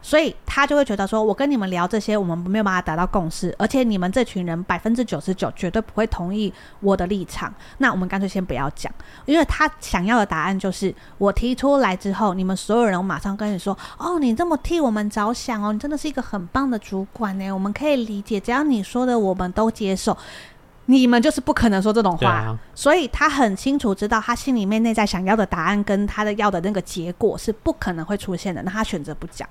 [0.00, 7.52] 所以他就会觉得说，我跟你们聊这些，我们没有办法达到共识，而且你们这群人百分之九十九绝对不会同意我的立场。
[7.78, 8.92] 那我们干脆先不要讲，
[9.26, 20.16] 因为他想要的答案就是我提出来之后，你们所有人我马上跟你说，哦，你这么替我们着想哦，你真的是一个很棒的主管呢，我们可以理解，只要你说的我们都接受。
[20.90, 29.46] 你们就是不可能说这种话，啊、所以他很清楚知道他心里面内在想要的答案跟他的要的那个结果是不可能会出现的，那他选择不讲。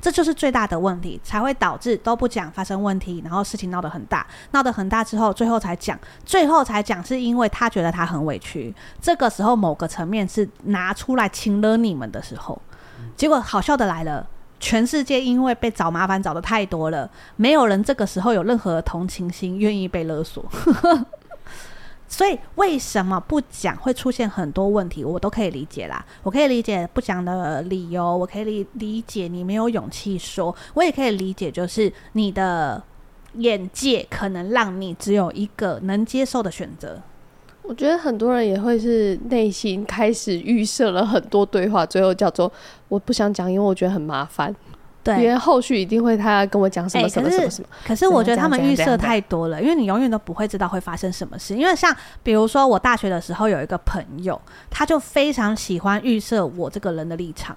[0.00, 8.74] 这就是最大的问题，才会导致都不讲，发生问题，然后事情闹得很大，闹得很大之后，最后才讲，最后才讲，是因为他觉得他很委屈。
[9.00, 12.60] 这个时候，某个层面是拿出来亲了你们的时候，
[13.16, 14.26] 结果好笑的来了，
[14.60, 20.44] 全世界因为被找麻烦找得太多了，没有人这个时候有任何同情心，愿意被勒索。
[22.06, 26.04] 所以为什么不讲会出现很多问题，我都可以理解啦。
[26.22, 32.80] 我可以理解不讲的理由，我可以理理解你没有勇气说，我也可以理解就是你的
[33.34, 37.00] 眼界可能让你只有一个能接受的选择。
[37.62, 42.52] 我觉得很多人也会是内心开始预设了很多对话，最后叫做
[42.88, 44.54] 我不想讲，因为我觉得很麻烦。
[45.04, 47.68] 对，因为后续一定会他跟我讲什么什么什么什么。
[47.86, 51.54] 可是我觉得他们预设太多了，因为你永远都不会知道会发生什么事。
[51.54, 54.40] 因为像比如说我大学的时候有一个朋友，
[54.70, 57.54] 他就非常喜欢预设我这个人的立场。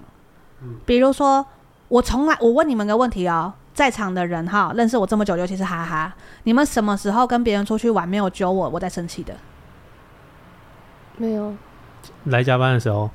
[0.60, 1.44] 嗯比如说
[1.88, 9.34] 我从来我问你们个问题哦，在场的人哈，认识我这么久，尤其是哈哈，你们什么时候跟别人出去玩没有揪我，我在生气的？
[11.16, 11.54] 没有。
[12.24, 13.08] 来加班的时候。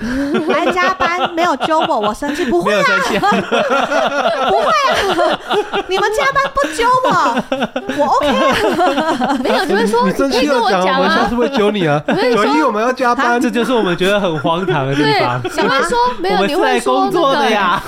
[0.48, 2.82] 来加班没有揪我，我生气不会啊，
[4.48, 5.38] 不会啊，
[5.88, 7.08] 你们加班不揪我，
[7.98, 12.02] 我 OK 啊，没有，你会说你生气要讲啊，我们下次会揪你啊。
[12.06, 15.40] 九一我们要加班，这就是我们觉得很荒唐的地方。
[15.44, 17.82] 你会说没有，你会说工作的呀，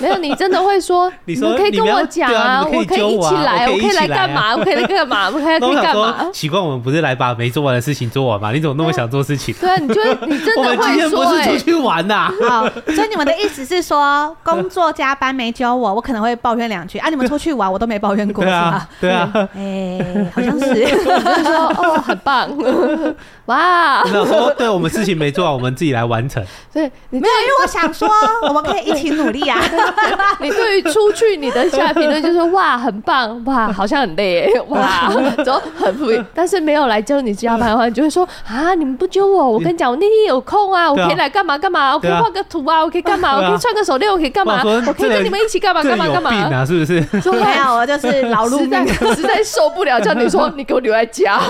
[0.00, 4.54] 没有，你真的会说，你说可以跟我讲啊，我可以一起来，我可以来干嘛？
[4.56, 5.28] 我可以来干嘛？
[5.32, 6.26] 我可以干嘛？
[6.32, 8.52] 奇怪，我们不是来把没做完的事情做完吗？
[8.52, 9.54] 你怎么那么想做事情？
[9.60, 11.13] 对啊，你觉得你真的会？
[11.14, 17.08] 不是出去玩呐、啊，好，所以你们的意思是说，工作加班没揪我， 我可能会抱怨两句啊。
[17.08, 18.88] 你们出去玩，我都没抱怨过，是吧？
[19.00, 21.04] 对啊，哎、欸，好像是，就是
[21.44, 22.48] 说哦，很棒，
[23.46, 24.02] 哇！
[24.04, 26.42] 没有说，对我们事情没做完，我们自己来完成。
[26.72, 28.08] 对，没有，因为我想说，
[28.48, 29.58] 我们可以一起努力啊。
[30.40, 35.12] 你对于出去，你的下评论就是哇，很棒，哇，好像很累，哇，
[35.44, 41.03] 走很不，但是没有来揪你加班的话，你就会说啊，你们不揪我，我跟你讲，我那天有空啊，我。
[41.06, 41.94] 可以来干嘛干嘛？
[41.94, 42.82] 我可以画个图啊！
[42.82, 43.36] 我可以干嘛？
[43.38, 44.10] 我可以穿个手链？
[44.10, 44.62] 我可以干嘛？
[44.64, 46.64] 我可以跟你们一起干嘛干嘛干嘛？
[46.64, 47.00] 是不是？
[47.32, 51.40] 没有，我就是劳碌命，实在受不了，叫你说 你给我留在家，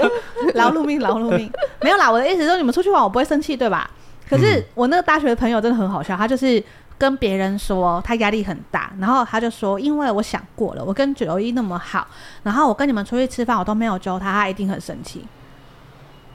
[0.54, 1.50] 劳碌命，劳碌命。
[1.80, 3.88] 没有啦，我的意思是说，你们出去玩，我不会生气，对吧？
[4.28, 6.62] 可是我那个大学的朋友真的很好笑，他就是
[6.96, 12.06] 跟别人说他压力很大，然后他就说，因为我想过了，我跟九一那么好，
[12.42, 15.24] 然后我跟你们出去吃饭，我都没有揪他，他一定很生气。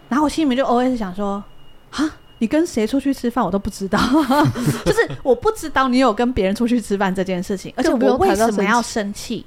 [0.09, 1.43] 然后我心里面就 always 想说，
[1.91, 2.09] 哈。
[2.39, 3.99] 你跟谁出去吃饭，我都不知道，
[4.85, 9.45] 就是我不知道你有跟别人出去吃饭这件事情， 而且我为什么要生气？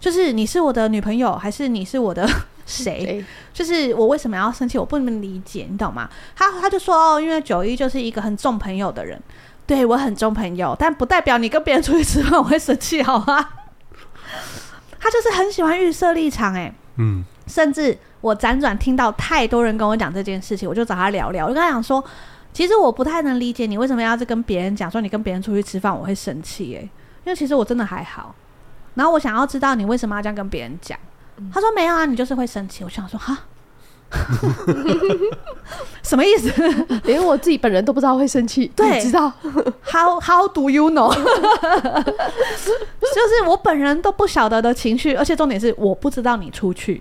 [0.00, 2.28] 就是你是我的女朋友，还是你是我的
[2.66, 3.24] 谁？
[3.52, 4.78] 就是我为什么要生气？
[4.78, 6.08] 我不能理解，你懂吗？
[6.34, 9.20] 他他就说哦，因为九一就是一个很重朋友的人，
[9.66, 13.48] 对我很重朋友，但不代表你跟别人出去吃饭我会生气，好吗？
[14.98, 17.96] 他就是很喜欢预设立场，哎，嗯，甚至。
[18.22, 21.44] 我辗转听到太多人跟我讲这件事情，我就找他聊聊。
[21.44, 22.02] 我就跟他讲说，
[22.52, 26.80] 其实我不太能理解你为什么要是跟别人讲说你跟别人出去吃饭我会生气诶，
[27.24, 28.34] 因为其实我真的还好。
[28.94, 30.98] 然后我想要知道你为什么要这样跟别人讲。
[31.52, 32.82] 他说没有啊，你就是会生气。
[32.82, 33.38] 我想说哈，
[36.02, 36.50] 什么意思？
[37.04, 39.30] 连我自己本人都不知道会生气，对，知道
[39.84, 41.14] ？How How do you know？
[41.14, 41.22] 就
[43.28, 47.00] 是我本人都不晓得的情绪，而且重点是我不知道你出去，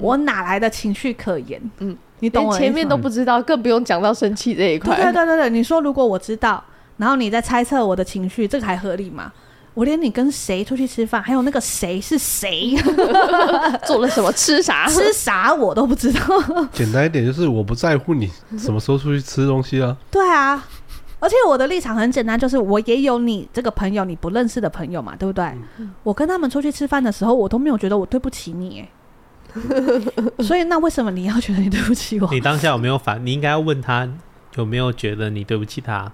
[0.00, 1.60] 我哪来的情绪可言？
[1.78, 4.96] 嗯，你懂我前面都不知道，更不用讲到生气这一块。
[4.96, 6.62] 对对对对对，你说如果我知道，
[6.96, 9.32] 然后你在猜测我的情绪，这个还合理吗？
[9.72, 12.74] 我连你跟谁出去吃饭，还有那个谁是谁，
[13.86, 16.20] 做了什么，吃啥，吃啥我都不知道。
[16.72, 19.96] 简单一点就是我不在乎你什么时候出去吃东西啊。
[20.10, 20.66] 对啊，
[21.20, 25.44] 而且我的立场很简单，就是我也有你这个朋友，你不认识的朋友嘛，对不对？
[25.78, 28.84] 嗯、我跟他们出去吃饭的时候，我都没有觉得我对不起你，
[30.38, 32.28] 所以那为什么你要觉得你对不起我？
[32.30, 33.24] 你当下有没有反？
[33.24, 34.08] 你应该要问他
[34.56, 36.10] 有没有觉得你对不起他。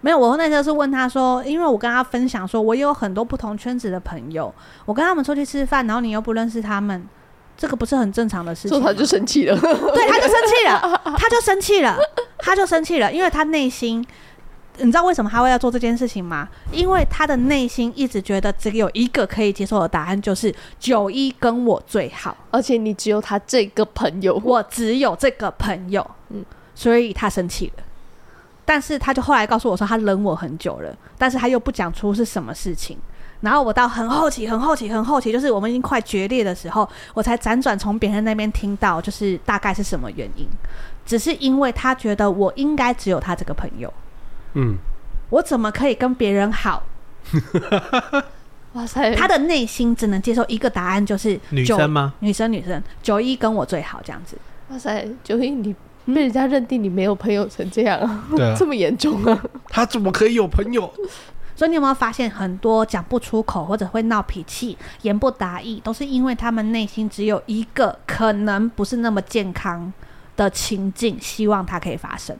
[0.00, 7.04] 没有，我那时候是问他说，因为我跟他分享说，我也有很多不同圈子的朋友，我跟他们出去吃饭，然后你又不认识他们，
[7.56, 8.80] 这个不是很正常的事情。
[8.80, 11.98] 他就生气了，对，他就生气了，他就生气了，
[12.38, 14.06] 他就生气了，因为他内心，
[14.78, 16.48] 你知道为什么他会要做这件事情吗？
[16.72, 27.82] 因为他的内心一直觉得只有一个可以接受的答案，就是九一跟我最好，而且你只有他这个朋友，我只有这个朋友，嗯，所以他生气了。
[28.64, 32.98] 但是他就后来告诉我说，他忍我很久了，但是他又不讲出是什么事情。
[33.40, 40.46] 然后我到很好奇、很好奇、很好奇，就是我们已经快决裂的时候，我才辗转从别人那边听到，就是大概是什么原因。
[41.06, 43.90] 只是因为他觉得我应该只有他这个朋友。
[44.58, 44.76] 嗯，
[45.30, 46.82] 我怎么可以跟别人好？
[48.74, 49.14] 哇塞！
[49.14, 52.12] 他的内心只能接受一个答案，就是女生吗？
[52.20, 54.36] 女生，女生，九一跟我最好这样子。
[54.68, 55.74] 哇塞，九一你。
[56.14, 58.24] 被人家认定你没有朋友成这样啊？
[58.34, 59.44] 对啊， 这么严重啊？
[59.68, 60.90] 他怎么可以有朋友？
[61.54, 69.92] 所以你有没有发现，很多讲不出口或者会闹脾气、言不达意，都是因为他们内心只有一个可能不是那么健康
[70.34, 72.34] 的情境，希望它可以发生。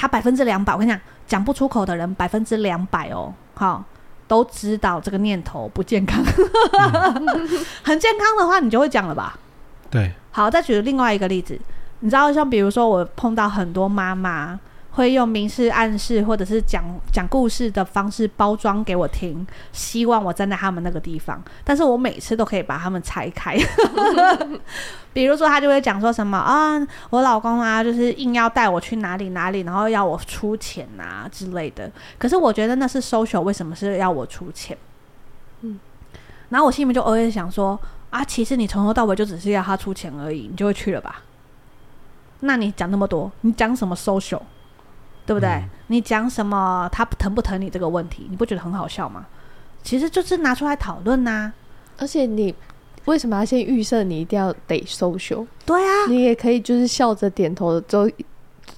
[0.00, 3.82] 他百分之两百，我跟你讲，讲不出口的人百分之两百哦，好，
[4.28, 6.22] 都知道这个念头不健康。
[6.24, 7.38] 嗯、
[7.82, 9.36] 很健康的话，你就会讲了吧？
[9.90, 10.12] 对。
[10.30, 11.58] 好，再举另外一个例子。
[11.98, 14.56] 你知道，像比如说，我碰到很多妈妈
[14.98, 16.82] 会用明示暗示，或者是讲
[17.12, 21.40] 讲故事的方式包装给我听，希望我站在他们那个地方。
[21.62, 23.56] 但是我每次都可以把他们拆开。
[25.14, 31.88] 比如说，他就会讲说什么啊，我老公啊，就是硬要带我去哪里哪里，然后要我出钱啊之类的。
[32.18, 34.76] 可是我觉得那是 social，为什么是要我出钱？
[35.60, 35.78] 嗯，
[36.48, 37.78] 然后我心里面就偶尔想说
[38.10, 41.22] 啊，其实你从头到尾就只是要他出钱而已，你就会去了吧？
[42.40, 44.42] 那你讲那么多，你讲什么 social，
[45.28, 45.50] 对不对？
[45.50, 49.26] 嗯、你讲什么他疼不疼你这个问题，你不觉得很好笑吗？
[49.82, 51.52] 其实就是拿出来讨论呐。
[51.98, 52.54] 而且你
[53.04, 55.46] 为什么要先预设你一定要得 social？
[55.66, 58.10] 对啊，你也可以就是笑着点头，就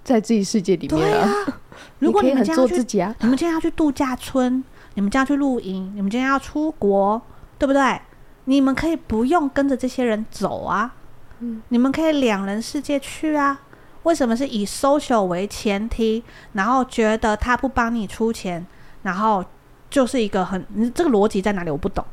[0.02, 1.28] 在自己世界里面啊。
[1.46, 1.60] 啊
[2.00, 7.22] 如果你们做自己啊，你们今天要去度假村，你们今天要去露营，你们今天要出国，
[7.58, 8.00] 对不对？
[8.46, 10.94] 你们可以不用跟着这些人走啊。
[11.38, 13.60] 嗯你们可以两人世界去啊？
[14.04, 18.66] 为什么是以 social 为前提，然后觉得他不帮你出钱，
[19.02, 19.44] 然后
[19.90, 21.70] 就是一个很，你这个逻辑在哪里？
[21.70, 22.04] 我不懂。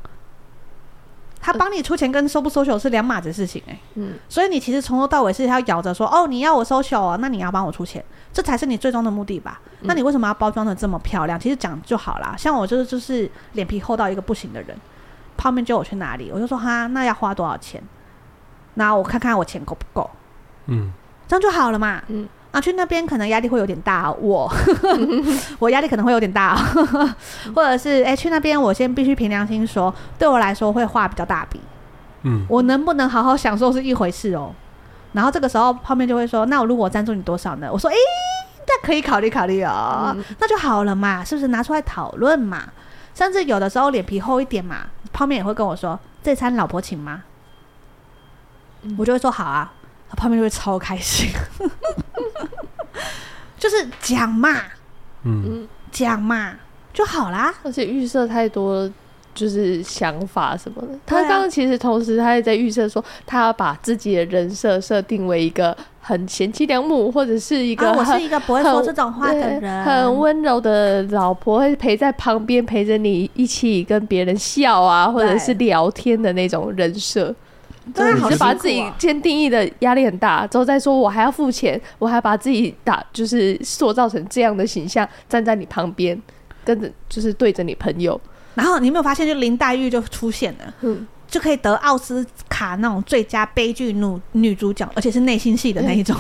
[1.40, 3.80] 他帮你出钱跟 social 不 social 是两码子事情哎、欸。
[3.96, 4.16] 嗯。
[4.28, 9.62] 所以你其实从头到尾是要咬着说，哦，你要我 social 哦，那你要帮我出钱，这才是你最终的目的吧？
[9.82, 11.40] 那你为什么要包装的这么漂亮？
[11.40, 12.36] 其实讲就好啦。
[12.38, 14.76] 像我就是就是脸皮厚到一个不行的人，
[15.38, 17.82] 泡面叫我去哪里，我就说哈，那要花多少钱？
[18.74, 20.10] 那我看看我钱够不够，
[20.66, 20.92] 嗯，
[21.28, 24.50] 这样就好了嘛，嗯，啊，去那边可能压力会有点大，我
[25.60, 26.56] 我压力可能会有点大，
[27.54, 31.60] 或者是哎、欸，去那边我先必须凭良心说，对我来说会画比较大笔，
[32.24, 34.54] 嗯，我能不能好好享受是一回事哦。
[35.14, 37.70] 然后这个时候泡面就会说，那我如果赞助你多少呢？
[37.72, 38.00] 我说，哎、欸，
[38.68, 42.64] 那可以考虑考虑哦，嗯、那就好了嘛，是不是拿出来讨论嘛？
[43.16, 47.24] 甚至有的时候脸皮厚一点嘛，泡面也会跟我说，这餐老婆请吗？
[48.98, 49.74] 我就会说好啊，
[50.10, 51.30] 他旁边就会超开心，
[53.58, 54.56] 就是讲嘛，
[55.24, 56.54] 嗯，讲嘛
[56.94, 57.54] 就好啦。
[57.64, 58.90] 而且预设太多，
[59.36, 60.88] 就是想法什么的。
[61.06, 77.36] 他刚刚其实同时他也在预设说，他要把自己的人设设定为一个很贤妻良母，或者是一个、啊、我是一个不会说这种话的人，很温柔的老婆，会陪在旁边陪着你一起跟别人笑啊，或者是聊天的那种人设。
[77.94, 86.20] 对，你就把自己先定义的压力很大，之后再说我还要付钱，我还把自己打就是塑造成这样的形象，站在你旁边，
[86.66, 88.20] 跟着就是对着你朋友，
[88.56, 96.16] 然后你有没有发现，就林黛玉就出现了，嗯，就可以得奥斯卡那种最佳悲剧女女主角，而且是内心戏的那一种。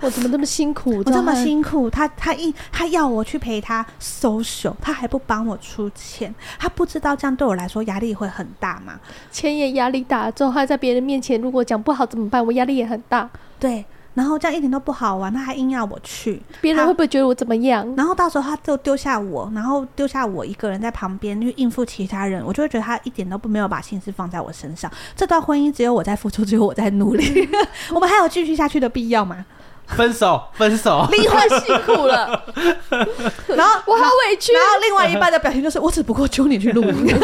[0.00, 0.98] 我怎么那么辛苦？
[1.04, 8.98] 我这么辛苦，他他一他要我去陪他 social，他还不帮我出钱，他不知道这样对我来说压力会很大吗？
[9.30, 12.44] 钱也压力大，之后他在别人面前如果讲不好怎么办？
[12.44, 13.28] 我压力也很大。
[13.60, 13.84] 对。
[14.14, 17.86] 然后这样一点都不好玩，他还硬要我去，别人会不会觉得我怎么样？
[17.96, 24.90] 然后到时候他就丢下我，然后丢下我一个人在旁边去应付其他人，我就会觉得他一点都不没有把心思放在我身上。
[25.16, 27.48] 这段婚姻只有我在付出，只有我在努力，
[27.94, 29.44] 我们还有继续下去的必要吗？
[29.96, 32.42] 分手，分手，离婚辛苦了，
[33.48, 34.52] 然后我好委屈。
[34.52, 37.08] 然后另外一半的表情就是，我只不过揪你去露营。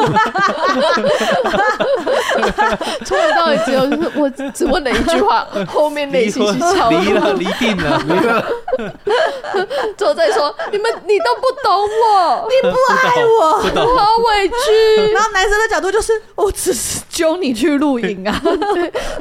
[3.05, 3.83] 从头到尾只有
[4.17, 8.45] 我只问了一句话， 后面内心是超离了，离定了，离了。
[9.97, 13.41] 之后再说，你们你都不懂我，你不爱我，
[13.85, 15.13] 我好委屈。
[15.13, 18.41] 然后男生的角度就是，我只是揪你去露营啊，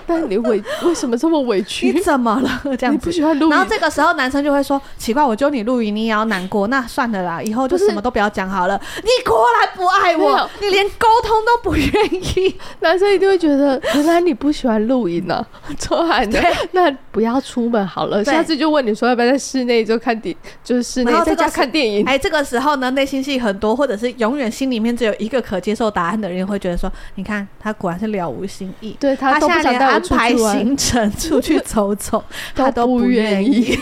[0.06, 1.92] 但你委为什么这么委屈？
[1.92, 2.62] 你怎么了？
[2.76, 3.37] 这样你不喜欢。
[3.50, 6.68] 然后这个时候，男生就会说：“奇怪，我揪你露营，你也要难过？
[6.68, 8.80] 那算了啦，以后就什么都不要讲好了。
[8.98, 12.56] 你果然不爱我，你连沟通都不愿意。
[12.80, 15.46] 男生一定会觉得，原来你不喜欢露营呢。
[15.78, 18.24] 错喊的，那不要出门好了。
[18.24, 22.06] 下次就问你说要不要在室内就看电，就是室内在家看电影。
[22.06, 28.96] 哎，这个时候呢，内心戏很多，或者是永远心里面只有一个可接受答案的人，会觉得说：你看，他果然是了无新意。
[29.00, 32.24] 对他，他现在连安排行程出去走走，
[32.56, 33.78] 他 都不愿意。”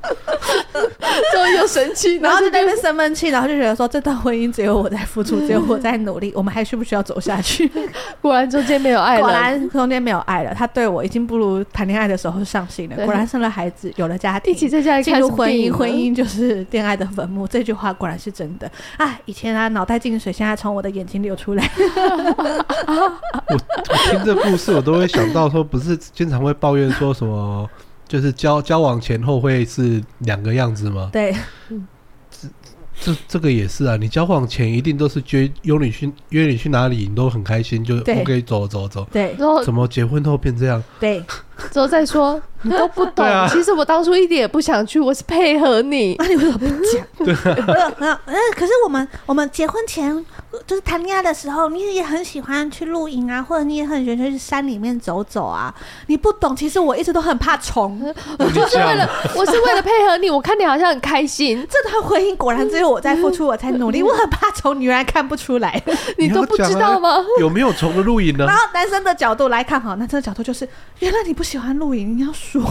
[1.32, 7.70] 之后又生气， 然后就在那边生闷气，然后就觉得说，这段婚姻只有我在付出，只有我在努力， 我们还需不需要走下去？
[8.20, 10.54] 果然中间没有爱了，果然中间没有爱了。
[10.54, 12.96] 他对我已经不如谈恋爱的时候上心了。
[13.04, 17.46] 果然生了孩子，有了家庭，一起在家里进入婚姻，婚姻就是恋爱的坟墓。
[17.46, 18.70] 这句话果然是真的。
[18.96, 21.70] 哎，以前啊脑袋进水，现在从我的眼睛流出来。
[23.46, 27.68] 我我听这故事，我都会想到说，不是经常会抱怨说什么？
[28.10, 31.10] 就是交交往前后会是两个样子吗？
[31.12, 31.32] 对，
[32.28, 32.48] 这
[33.00, 33.96] 这这个也是啊。
[33.96, 39.06] 你交往前一定都是约约你去约你去哪里，你都很开心，就 OK 走走走。
[39.12, 40.82] 对，怎么结婚后变这样？
[40.98, 41.22] 对，
[41.72, 43.26] 之后再说你都不懂。
[43.48, 46.16] 其实我当初一点也不想去，我是配合你。
[46.18, 47.06] 那你为什么不讲？
[47.24, 47.34] 对，
[47.98, 48.18] 嗯，
[48.54, 50.24] 可是我们我们结婚前。
[50.66, 55.72] 就是谈恋爱的时候，你也很喜欢去露营啊，或者你也很喜欢去山里面走走啊。
[56.08, 60.28] 你不懂，其实我一直都很怕虫，我就是为了，我是为了配合你。
[60.28, 64.02] 我看你好像很开心，这段婚姻果然只有我在付出，我才努力。
[64.02, 65.80] 我很怕虫，你原来看不出来，
[66.18, 67.24] 你都不知道吗？
[67.38, 68.44] 有没有虫的露营呢？
[68.44, 72.62] 然后男生的角度来看，哈，男生的角度就是，原来你不喜欢露营，你要说，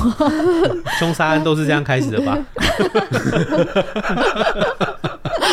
[0.98, 2.38] 凶杀案都是这样开始的吧？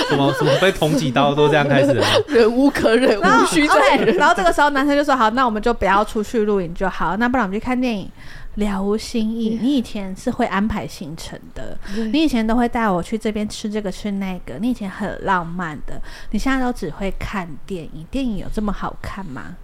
[0.09, 2.05] 什么什么被捅几刀都这样开始的？
[2.29, 4.14] 忍无可忍，无需再忍。
[4.14, 8.09] 然后这个时候男生就说：“好，那我们就不要出去露营就好，那不然我们去看电影，
[8.55, 9.59] 了无新意。
[9.61, 11.77] 你以前是会安排行程的，
[12.12, 16.01] 你以前都会带我去这边吃这个吃那个，你以前很浪漫的，
[16.31, 18.07] 你现在都只会看电影。
[18.09, 19.57] 电影有这么好看吗？”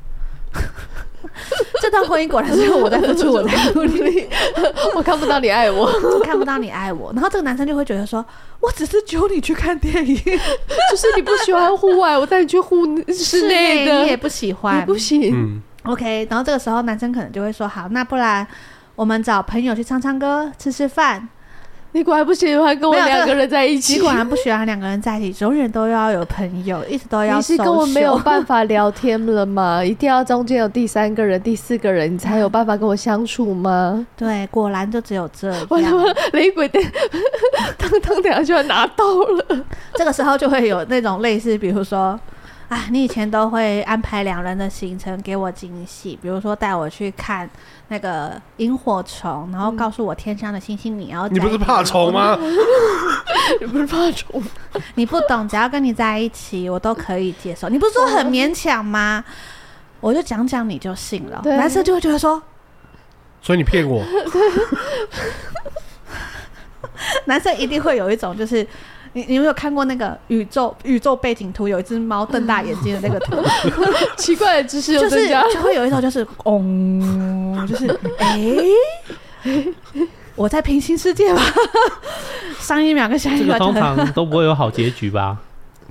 [1.80, 4.28] 这段婚姻果然是我在付出，我在努力。
[4.94, 5.90] 我看不到你爱我，
[6.22, 7.12] 看不到你爱我。
[7.14, 8.24] 然后这个男生就会觉得说
[8.60, 10.14] ：“我只是揪你去看电影，
[10.90, 15.32] 就是你不喜欢户外，我带你去户室内的，你也不喜欢，你不行。
[15.34, 16.26] 嗯，OK。
[16.30, 18.46] 然后这个时候男生可能就会说：好，那不然
[18.94, 21.28] 我们找朋友去唱唱歌，吃吃饭。”
[21.94, 23.94] 你果然不喜欢跟我两个人在一起。
[23.94, 27.36] 你果然不喜欢两个人在一起，永远都要有朋友，一直都要。
[27.36, 29.80] 你是跟我没有办法聊天了吗？
[29.84, 34.06] 一定要中间有第三个人、第四个人，你才有办法跟我相处吗？
[34.16, 35.66] 对，果然就只有这样。
[35.68, 36.80] 我他妈雷鬼的，
[37.76, 39.64] 当当等下就要拿到了。
[39.94, 42.18] 这个时候就会有那种类似，比如说。
[42.72, 47.46] 啊，你以前都会安排两人的行程给我惊喜，比如说带我去看
[47.88, 51.28] 那个萤火虫，然后告诉我天上的星星你要。
[51.28, 52.34] 你不是怕虫吗？
[53.60, 54.42] 你不是怕虫？
[54.94, 57.68] 你不懂，只要跟你在一起，我都可以接受。
[57.68, 59.22] 你不是说很勉强吗？
[60.00, 61.42] 我就讲讲你就信了。
[61.44, 62.42] 男生就会觉得说，
[63.42, 64.02] 所以你骗我。
[67.26, 68.66] 男生一定会有一种就是。
[69.14, 71.68] 你你有没有看过那个宇宙宇宙背景图？
[71.68, 73.36] 有一只猫瞪大眼睛的那个图，
[74.16, 77.88] 奇怪的知识就是就会有一种就是嗡，就是
[78.18, 78.38] 哎、
[79.44, 79.68] 欸，
[80.34, 81.42] 我在平行世界吧？
[82.58, 85.36] 上一秒跟下一秒，通常都不会有好结局吧？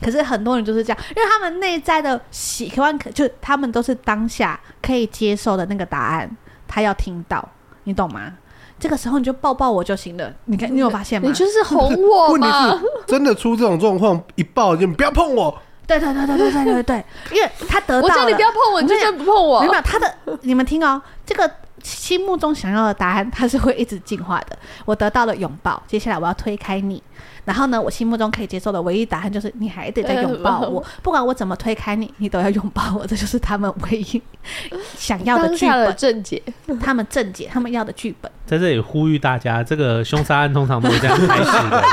[0.01, 7.47] 可是很多人就是这样，因为他们内在的喜欢，就他们都是当下可以接受的那个答案，他要听到，
[7.83, 8.33] 你懂吗？
[8.81, 10.33] 这个时候你就抱抱我就行了。
[10.45, 11.27] 你看，你有发现吗？
[11.27, 12.71] 你就是哄我嘛。
[12.73, 15.55] 问题是真的出这种状况，一抱就不要碰我。
[15.85, 18.13] 对对对对对对对对， 因为他得到了。
[18.13, 19.61] 我叫你不要碰我，你就真不碰我。
[19.61, 20.11] 没有他的，
[20.41, 21.49] 你们听哦，这个
[21.83, 24.57] 心目中想要的答案，它是会一直进化的。
[24.85, 27.01] 我得到了拥抱，接下来我要推开你。
[27.45, 33.05] 然后呢，我心目中可以接受的唯一答案就是你还得再拥抱我， 不管我怎么推开你，你都要拥抱我。
[33.07, 34.21] 这就是他们唯一
[34.95, 35.95] 想要的剧本。
[35.95, 36.41] 正解，
[36.81, 38.31] 他们正解，他们要的剧本。
[38.45, 41.83] 在这里呼吁大家，这个凶杀案通常都是这样开始的，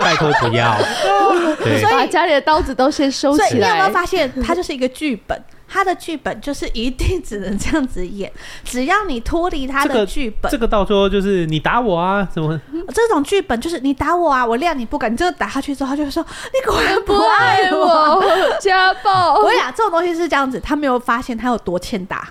[0.00, 0.76] 拜托不要。
[1.58, 3.48] 所以把家里的刀子都先收起来。
[3.48, 5.40] 所以你有没有发现，它就是一个剧本？
[5.66, 8.30] 他的剧本就是一定只能这样子演，
[8.64, 12.60] 只要你脱离他的剧本，这个到最后就是你打我啊，怎么？
[12.94, 18.22] 这种剧本就是你打我啊，我谅你不敢，你这个打下去之后，他就会说你果然不爱我，
[18.60, 19.34] 家暴。
[19.34, 22.28] 我跟你讲，这种东西是这样子，他没有发现他有多欠打，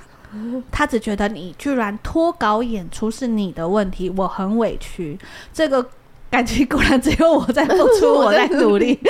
[0.71, 5.17] 他只觉得你居然脱稿演出是你的问题，我很委屈。
[5.53, 5.85] 这个。
[6.33, 8.99] 感情果然只有我在付出， 我在努力。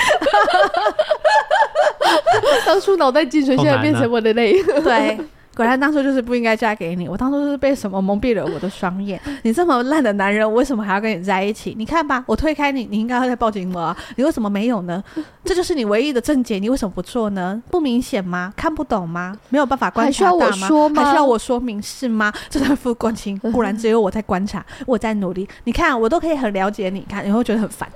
[2.67, 4.61] 当初脑袋进水，现在变成我的泪。
[4.61, 5.17] 对。
[5.55, 9.21] 果然当初就是不应该嫁给你，我当初是被什么蒙蔽了我的双眼？
[9.43, 11.75] 你这么烂的男人，我为什么还要跟你在一起？
[11.77, 15.03] 你看吧，我推开你，你应该会在报警我啊，你为什么没有呢？
[15.45, 17.61] 这就是你唯一的症结，你为什么不做呢？
[17.69, 18.51] 不明显吗？
[18.57, 19.37] 看不懂吗？
[19.49, 20.45] 没有办法观察到吗？
[20.47, 21.03] 还需要我说吗？
[21.03, 22.33] 还需要我说明是吗？
[22.49, 25.47] 这段副关情 果然只有我在观察，我在努力。
[25.65, 27.87] 你看，我都可以很了解你，看你会觉得很烦。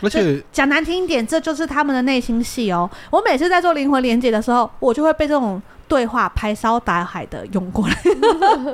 [0.00, 2.88] 而且讲难听一点，这就是他们的内心戏哦。
[3.10, 5.60] 我每次在做灵魂连接的时候，我就会被这种。
[5.86, 7.96] 对话排山倒海的涌过来，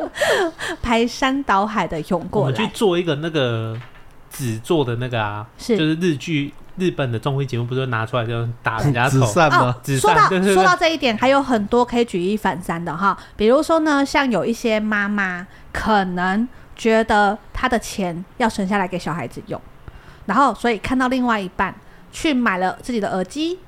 [0.80, 2.52] 排山倒海的涌过来。
[2.54, 3.76] 我们去做一个那个
[4.30, 9.74] 纸做的那个啊，是就是日剧日本的综艺节目，不是拿出来就打人家 头散吗？
[9.76, 13.16] 哦、说到说到这一点，还有很多可以举一反三的哈。
[13.36, 19.60] 比如说呢，像有一些妈妈可能觉得她的钱要省下来给小孩子用，
[20.26, 21.74] 然后所以看到另外一半
[22.12, 23.58] 去买了自己的耳机，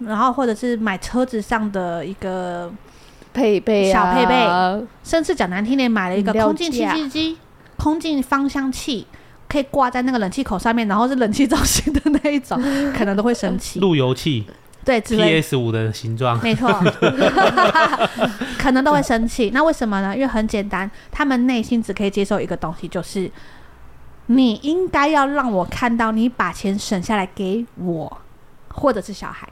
[0.00, 2.70] 然后或者是买车子上的一个。
[3.38, 7.38] 配备、啊、小配备，甚至讲难听点，买了一个空净清净机、
[7.76, 9.06] 空净芳香器，
[9.48, 12.60] 可以挂在那个冷气口上面，然后是冷气造型的那一种，
[12.92, 13.78] 可能都会生气。
[13.78, 14.44] 路由器，
[14.84, 16.68] 对，PS 五的形状，没错，
[18.58, 19.50] 可能都会生气。
[19.54, 20.16] 那为什么呢？
[20.16, 23.30] 因为很简单，他们内心只可以接受一个东西，就是
[24.26, 28.18] 你应该要让我看到你把钱省下来给我，
[28.68, 29.48] 或者是小孩。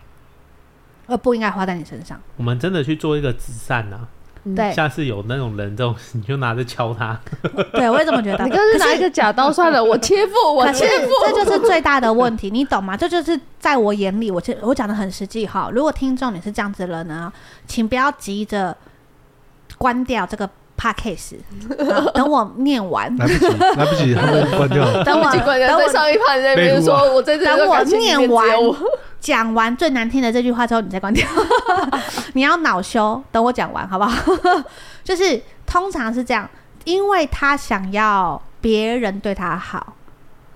[1.07, 2.20] 而不应该花在你身上。
[2.36, 4.09] 我们真的去做一个慈善啊！
[4.54, 7.18] 对，下次有那种人，这 种你就拿着敲他。
[7.72, 8.44] 对，我也这么觉得。
[8.44, 12.96] 你就是拿一个假刀算了， 我切腹，我切腹，这就是最大的问题，你懂吗？
[12.96, 15.68] 这就是在我眼里，我我讲的很实际哈。
[15.72, 17.32] 如果听众你是这样子的人呢，
[17.66, 18.76] 请不要急着
[19.78, 20.48] 关掉这个
[20.78, 21.34] podcast，
[22.14, 23.16] 等我念完。
[23.16, 24.14] 来不及，来不及，
[24.57, 25.02] 关掉。
[25.02, 25.76] 等我关掉。
[25.76, 28.46] 在上一趴那边说，我在这等我念完。
[29.27, 31.27] 讲完最难听的这句话之后，你再关掉。
[32.35, 34.33] 你要恼羞，等我讲完好不好？
[35.03, 36.49] 就是通常是这样，
[36.85, 39.95] 因为他想要别人对他好，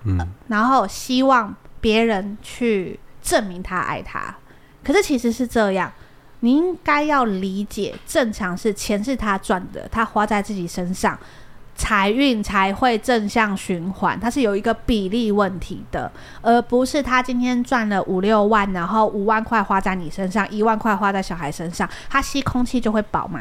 [0.05, 4.33] 嗯，然后希望别人去证明他爱他。
[4.85, 5.91] 可是其实是这样，
[6.39, 11.19] 你应该要理解，正常是钱是他赚的，他花在自己身上。
[11.81, 16.13] 财运才会正向循环，它是有一个比例问题的，
[16.43, 23.41] 而不是他今天赚了五六万，然后五万块花在你身上，一万块花在小孩身上，他吸空气就会饱吗？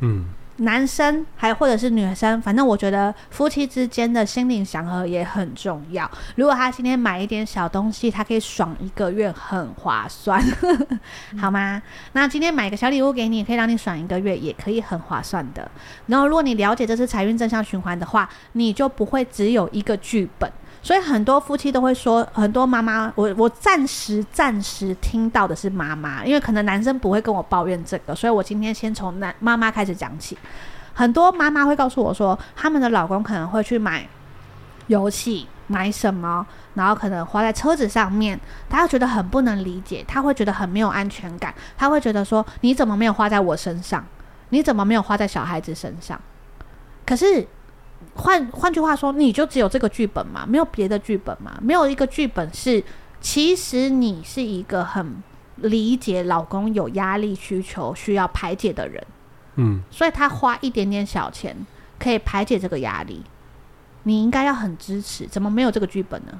[0.00, 0.30] 嗯。
[0.58, 6.08] 男生还或者是女生，反正我觉得夫妻之间的心灵祥和也很重要。
[6.36, 10.40] 如果他今天买一点小东西，他可以爽一个月，很划算，
[11.40, 11.82] 好吗？
[12.12, 15.68] 那今天买个小礼物给你，可以让你爽一个月，也可以很划算的。
[16.06, 20.50] 然后，如果你了解这是财运正向循环的话，你就不会只有一个剧本。
[20.84, 30.36] 所以很多夫妻都会说，很多妈妈，我我暂时暂时听到的是妈妈，因为可能男生不会跟我抱怨这个，所以我今天先从男妈妈开始讲起。
[30.92, 34.06] 很多妈妈会告诉我说，他们的老公可能会去买
[34.88, 44.04] 游戏，买什么，然后可能花在车子上面，他会觉得很不能理解，他会觉得很没有安全感，他会觉得说，你怎么没有花在我身上？
[44.50, 46.20] 你怎么没有花在小孩子身上？
[47.06, 47.48] 可是。
[48.16, 50.44] 换换句话说，你就只有这个剧本嘛？
[50.46, 51.52] 没有别的剧本嘛？
[51.60, 52.82] 没有一个剧本是，
[53.20, 55.22] 其实你是一个很
[55.56, 59.04] 理解老公有压力需求需要排解的人，
[59.56, 61.56] 嗯，所以他花一点点小钱
[61.98, 63.22] 可以排解这个压力，
[64.04, 65.26] 你应该要很支持。
[65.26, 66.38] 怎么没有这个剧本呢？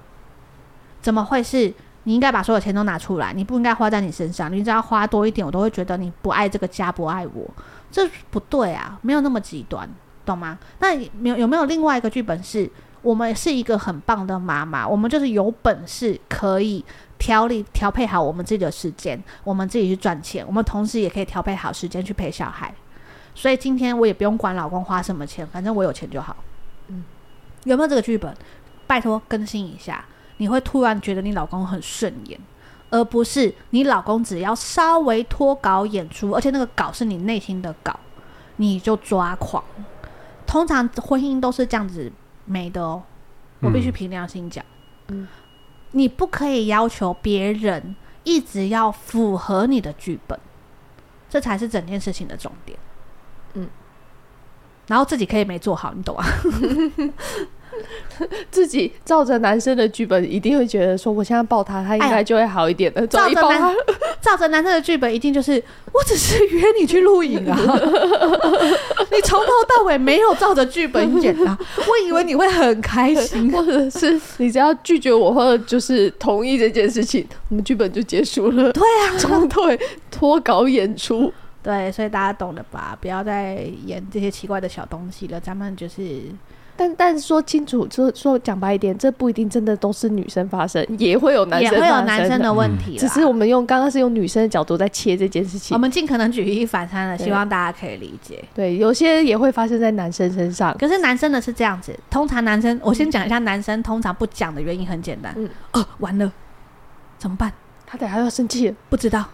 [1.02, 1.72] 怎么会是？
[2.06, 4.52] 你应该把所有钱都拿出来，你不应该花在你身上。
[4.52, 7.50] 你只要花多一点，我都会觉得你不爱这个家，不爱我，
[7.90, 9.88] 这不对啊，没有那么极端。
[10.24, 10.58] 懂吗？
[10.78, 12.70] 那有有没有另外一个剧本是，
[13.02, 16.84] 我们是一个很棒的妈妈，我们就是有本事可以
[17.18, 22.74] 调理调配好我们自己的时间，我们自己去赚钱，我们同时也可以调配好时间去陪小孩。
[23.34, 26.36] 所以今天我也不用管老公花什么钱，反正我有钱就好。
[26.88, 27.02] 嗯，
[27.64, 28.34] 有没有这个剧本？
[28.86, 30.04] 拜托更新一下，
[30.36, 32.38] 你会突然觉得你老公很顺眼，
[32.90, 37.98] 而不是你老公只要稍微脱稿演出，而且那个稿是你内心的稿，
[38.56, 39.64] 你就抓狂。
[40.54, 42.12] 通常婚姻都是这样子
[42.44, 43.02] 没的哦，
[43.58, 44.64] 我必须凭良心讲。
[45.08, 45.26] 嗯，
[45.90, 50.38] 你不可以要求别人一直要符合你的剧本，
[51.28, 52.78] 这才是整件事情的重点。
[53.54, 53.68] 嗯，
[54.86, 56.24] 然后自己可以没做好，你懂啊？
[58.50, 63.06] 自己照着男生的剧本，一定会觉得说，我现在抱他，他应该就会好一点的。
[63.06, 63.74] 照着男，
[64.20, 65.62] 照着男生的剧本，一定就是
[65.92, 67.56] 我只是约你去录影啊，
[69.12, 69.46] 你从头
[69.76, 71.58] 到尾没有照着剧本演啊，
[71.88, 78.72] 我以为你会很开心， 或者是你只要拒绝我，或者就是同意这件事情，我们剧本就结束了。
[78.72, 79.62] 对啊，从头
[80.10, 81.32] 脱稿演出。
[81.62, 82.94] 对，所以大家懂了吧？
[83.00, 85.40] 不要再演这些奇怪的小东西了。
[85.40, 86.20] 咱们就是，
[86.76, 92.96] 但但是说清楚，说说讲白一点，这不一定真的都是女生发生，也会有男生，也会有男生的问题。
[92.98, 98.44] 只是我们用刚刚是用女生的角度在切这件事情，我们尽可能举一反三的，希望大家可以理解。
[98.54, 100.76] 对，有些也会发生在男生身上。
[100.78, 105.32] 可是男生的是这样子，通常男生，我先讲一下，男生通常不讲的原因很简单。
[105.36, 106.30] 嗯，哦，完了，
[107.18, 107.52] 怎么办？
[107.86, 109.24] 他等下要生气了，不知道。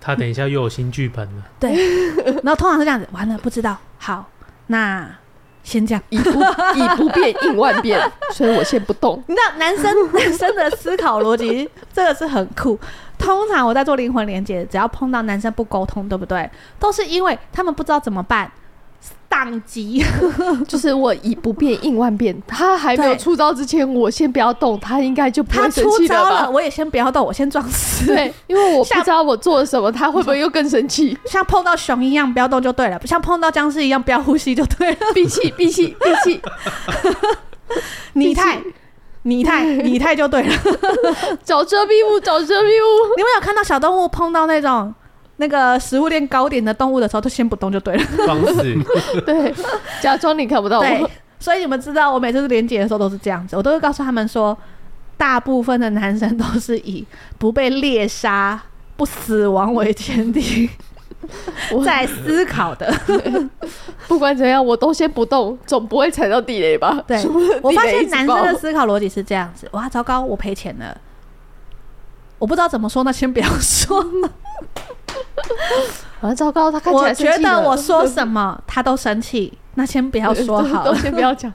[0.00, 1.42] 他等一下又有新剧本了。
[1.58, 1.74] 对，
[2.42, 3.76] 然后通常是这样子，完了不知道。
[3.98, 4.28] 好，
[4.66, 5.08] 那
[5.66, 8.00] 先这样，以不以不变应万变，
[8.32, 9.20] 所以我先不动。
[9.26, 12.78] 你知道男生 男生的思考逻辑，这个是很酷。
[13.18, 16.48] 通常我在做灵魂连接，只要碰到男生不沟通，对不对？
[16.78, 18.48] 都是因为他们不知道怎么办。
[19.28, 20.02] 当机，
[20.66, 22.34] 就是我以不变应万变。
[22.46, 25.90] 他还没有出招之前，我先不要动，他应该就不会生气了吧？
[25.90, 28.06] 他出招了，我也先不要动，我先装死。
[28.06, 31.16] 对，因为我不知道我做了什么，他会不会又更生气？
[31.26, 34.96] 像碰到熊一样不要动就对了，不像碰到僵尸一样不要呼吸就对了。
[35.12, 36.40] 闭气，闭气，闭气。
[38.14, 38.58] 拟态，
[39.22, 40.48] 拟态，拟态就对了。
[41.44, 43.16] 找遮蔽物，找遮蔽物。
[43.16, 44.94] 你们有看到小动物碰到那种？
[45.38, 48.04] 那个食物链高点的动物的时候，就先不动就对了。
[48.26, 48.76] 方式
[49.26, 49.54] 对，
[50.00, 50.84] 假装你看不到我。
[50.84, 51.06] 对，
[51.38, 54.56] 所以你们知道，我每次连结的时候都是这样子，我都会告诉他们说，
[55.16, 57.04] 大部分的男生都是以
[57.38, 58.60] 不被猎杀、
[58.96, 60.68] 不死亡为前提，
[61.84, 62.92] 在思考的。
[64.08, 67.02] 不管怎样，我都先不动，总不会踩到地雷吧？
[67.06, 67.20] 对，
[67.60, 69.68] 我发现男生的思考逻辑是这样子。
[69.72, 70.96] 哇，糟糕，我赔钱了，
[72.38, 74.04] 我不知道怎么说，那先不要说。
[76.20, 76.70] 啊，糟糕！
[76.72, 81.52] 他看起来，我觉得我说什么他都生气，那先不要说好， 都先不要讲。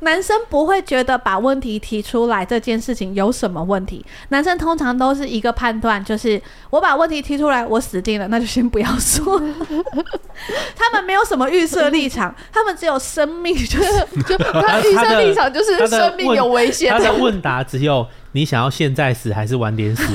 [0.00, 6.40] 男生不会觉得把问题提出来这件事情有什么问题，男生通常都是一个判断，就是
[6.70, 9.40] 我把问题提出来，我死定了，那就先不要说。
[10.76, 16.92] 他们没有什么预设立场，他们只有生命，就是 就他预设立场就是生命有危险。
[16.92, 18.06] 他的问答只有。
[18.34, 20.02] 你想要现在死还是晚点死？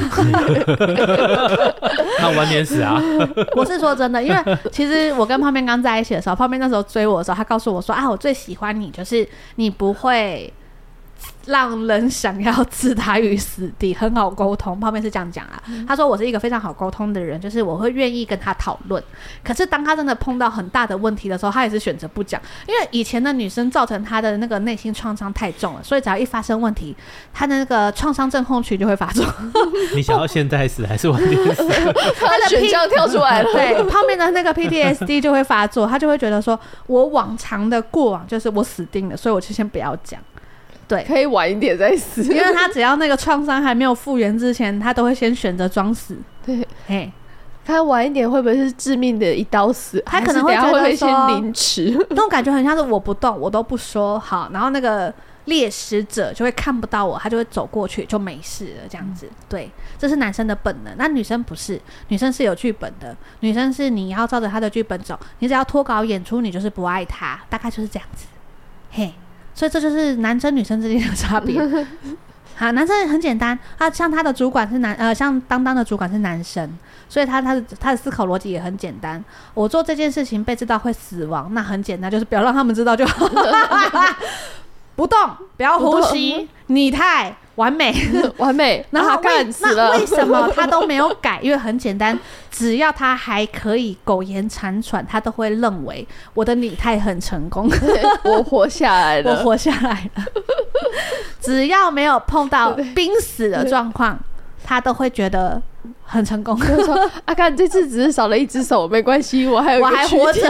[2.19, 3.01] 那晚点死啊！
[3.55, 4.35] 我是说真的，因为
[4.73, 10.53] 其实我跟泡面刚在一起的时候，泡面那时候追我的时候，他告诉我说：“啊，我最喜欢你，就是你不会。”
[11.45, 14.79] 让人想要置他于死地，很好沟通。
[14.79, 19.03] 泡面是这样讲啊，嗯、他说我是一个非常好沟通的人，就是我会愿意跟他讨论。
[19.43, 26.95] 可是当他真的碰到很大的问题的时候，他也是选择不讲，因为以前的女生造成他的那个内心创伤太重了，所以只要一发生问题，
[27.33, 29.25] 他的那个创伤症候群就会发作。
[29.95, 31.67] 你想要现在死还是晚点死？
[32.19, 40.21] 他的选项跳出来了，对，泡面的那个 PTSD 就会发作，他就会觉得说，我往常的过往就是我死定了，所以我就先不要讲。
[40.89, 46.17] 对，可以晚一点再死，因为他只要那个创伤还没有复原之前，他都会先选择装死。
[46.43, 47.11] 对，嘿，
[47.63, 50.01] 他晚一点会不会是致命的一刀死？
[50.03, 55.13] 他可能会觉得会先凌迟， 那种感觉很像是我不动，我都不说好，然后那个
[55.45, 59.27] 猎食者就会看不到我，他就会走过去就没事了，这样子。
[59.29, 59.69] 嗯、对，
[59.99, 68.25] 这是男生的本能，那女生不是，女生是有剧本的，女生是你要照着他的剧本走，你只要脱稿演出，你就是不爱他，大概就是这样子。
[68.89, 69.13] 嘿。
[69.59, 71.61] 所以这就是男生女生之间的差别。
[72.55, 76.69] 好，男生很简单，他像他的主管是男，呃，像当当的主管是男生，
[77.09, 79.21] 所以他他的他的思考逻辑也很简单。
[79.53, 83.27] 我做这件事情被知道会死亡，那很简单，就是不要让他们知道就好。
[84.95, 85.19] 不动，
[85.57, 87.35] 不要呼吸，拟态。
[87.59, 87.93] 完美，
[88.37, 88.83] 完美。
[88.89, 91.39] 然后他干死了，为什么他都没有改？
[91.43, 92.17] 因为很简单，
[92.49, 97.69] 只要他还可以苟延残喘，他都会认为我的拟态很成功，
[98.23, 100.23] 我活下来了，我活下来了。
[101.41, 104.17] 只要没有碰到濒死的状况，
[104.63, 105.61] 他都会觉得。
[106.09, 110.41] 很成功， 就说阿干这次只是少了一只手，没关系， 我还有，我还活着，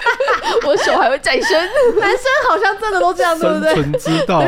[0.66, 1.58] 我手还会再生。
[1.98, 3.74] 男生好像真的都这样，对不对？
[3.74, 4.42] 生存之道。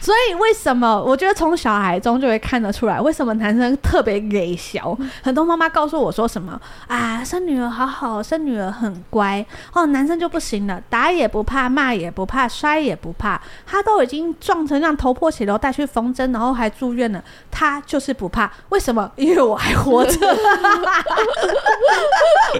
[0.00, 4.96] 所以为什么我觉得从小孩中就会看得出来，为什么男生特别给小？
[5.20, 17.20] 很多妈妈告诉我说什么啊，生女儿好好，生女儿很乖哦，男生就不行了，打也不怕，骂也不怕，摔也不怕，他都已经撞成这样头破血流，带去缝针，然后还住院了，
[17.50, 19.10] 他就是不怕，为什么？
[19.24, 20.18] 因为我还活着，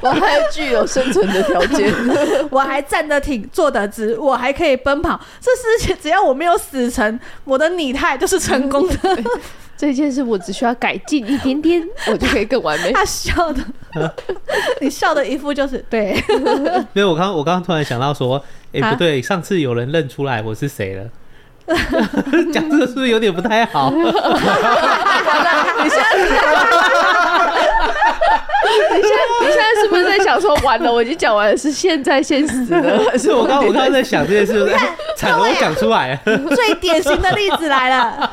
[0.00, 1.92] 我还具有生存的条件，
[2.50, 5.20] 我还站得挺，坐得直，我还可以奔跑。
[5.40, 8.96] 这事情只要我没有死成，我的拟态就是成功的。
[9.76, 12.92] 这件事我只需要改进一点点，我就可以更完美。
[12.92, 13.62] 他笑的，
[14.80, 16.14] 你笑的一副就是对。
[16.92, 18.42] 没有，我刚我刚刚突然想到说，
[18.72, 21.04] 哎、欸，不对，上次有人认出来我是谁了。
[22.52, 23.90] 讲这个是不是有点不太好？
[23.90, 24.14] 你现在，
[25.82, 26.04] 你现在，
[29.40, 33.16] 你现在是不是在想说，完了，我已经讲完了，是现在先死了？
[33.18, 34.70] 是我刚我刚刚在想这件事，
[35.16, 36.18] 惨了，我讲出来，
[36.54, 38.30] 最典型的例子来了。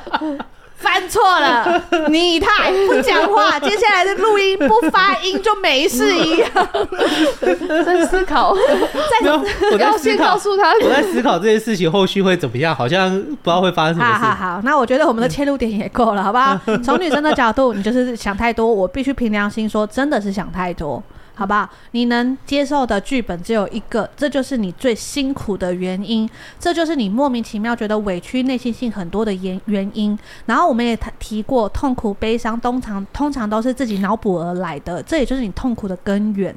[0.81, 6.49] 犯错了， 你太不讲话， 接下来的录音不发音就没事一样。
[7.85, 9.31] 在思考，在
[9.71, 14.23] 我要先告诉他，我在思考这件事情后续会怎么样，好像不知道会发生什么事。
[14.25, 16.59] 好好好，那我觉得我们的切入点也够了，好不好？
[16.83, 21.01] 从女生的角度，你就是想太多，我必须凭良心说，真的是想太多。
[21.41, 21.67] 好不好？
[21.89, 26.29] 你能接受的剧本只有一个，这就是你最辛苦的原因，
[26.59, 30.15] 这就是你莫名其妙觉得委屈、内心性很多的原原因。
[30.45, 36.55] 然后我们也提过，痛苦、悲伤通常通常都是自己脑补而来的，这也就是你痛苦的根源。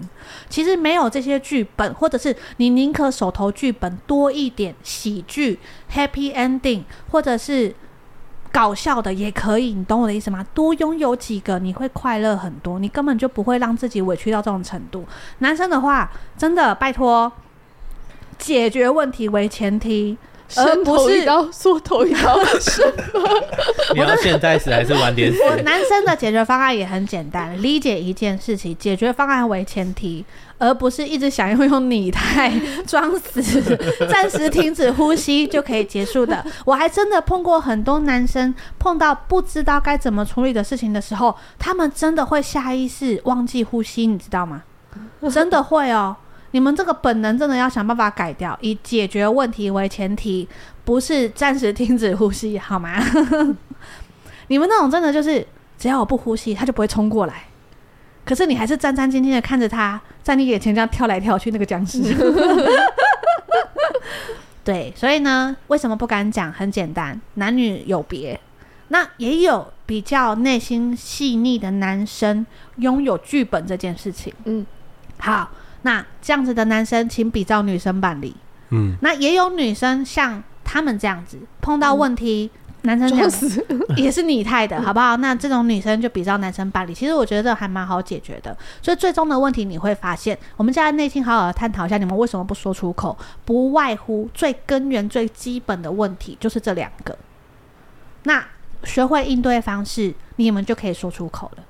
[0.51, 5.59] 其实没有这些剧本，或者是你宁可手头剧本多一点喜剧、
[5.91, 7.75] Happy Ending，或者是。
[8.55, 10.47] 搞笑的也可以，你懂我的意思吗？
[10.55, 15.05] 多拥有几个，你会快乐很多，你根本就不会让自己委屈到这种程度。
[15.39, 17.33] 男生的话，真的拜托，
[18.39, 20.17] 解决问题为前提。
[20.57, 22.93] 而不是缩头一刀，是吗？
[23.95, 25.43] 你要现在死还是晚点死？
[25.43, 30.25] 我男生的解决方案也很简单，理解一件事情，解决方案为前提，
[30.59, 32.53] 而不是一直想要用拟态
[32.87, 33.43] 装死，
[34.09, 36.45] 暂时停止呼吸就可以结束的。
[36.65, 44.63] 我还真的碰过很多男生，碰到不知道该怎么处理的事情的时候，他们真的会下意识忘记呼吸，你知道吗？
[45.33, 46.15] 真的会哦。
[46.55, 50.49] 你们这个本能真的要想办法改掉，以解决问题为前提，
[50.85, 53.03] 不是暂时停止呼吸，好吗？
[54.47, 55.45] 你们那种真的就是，
[55.77, 57.43] 只要我不呼吸，他就不会冲过来。
[58.25, 62.01] 可是你还是战战兢兢的看着他在你眼前这样跳来跳去，那个僵尸。
[64.63, 66.53] 对，所以呢，为什么不敢讲？
[66.53, 68.39] 很简单，男女有别。
[68.89, 72.47] 那也有比较内心细腻的男生
[72.77, 74.33] 拥有剧本这件事情。
[74.45, 74.65] 嗯，
[75.19, 75.51] 好。
[75.85, 78.35] 那这样子的男生，请比照女生办理。
[78.71, 82.51] 嗯，那也有女生像他们这样子，碰到问题，
[82.83, 83.65] 嗯、男生这样子
[83.95, 85.19] 也是拟态的，好不好？
[85.19, 86.95] 那这种女生就比照男生办理。
[86.95, 88.57] 其实我觉得这还蛮好解决的。
[88.81, 93.17] 所以最终的问题你会发现，我们现在内心好好的探讨一下，你们为什么不说出口？
[93.45, 97.17] 不外乎最根源、最基本的问题就是这两个。
[98.23, 98.43] 那
[98.85, 101.63] 学会应对方式，你们就可以说出口了。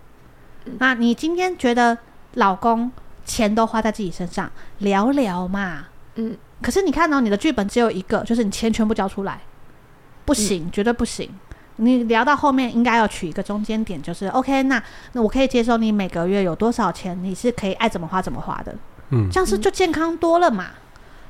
[0.78, 1.98] 那你今天觉得
[2.34, 2.90] 老公？
[3.24, 5.86] 钱都花在自己身上，聊聊嘛。
[6.16, 9.40] 嗯，可是你看到、哦、你的剧本只有一个，就是你钱全部交出来，
[10.24, 11.28] 不行，嗯、绝对不行。
[11.76, 14.80] 你聊到后面应该要取一个中间点，就是 OK，那
[15.12, 18.74] 那我可以接受你每个月有多少钱，你是可以爱怎么花怎么花的。
[19.10, 20.66] 嗯，这样是就健康多了嘛，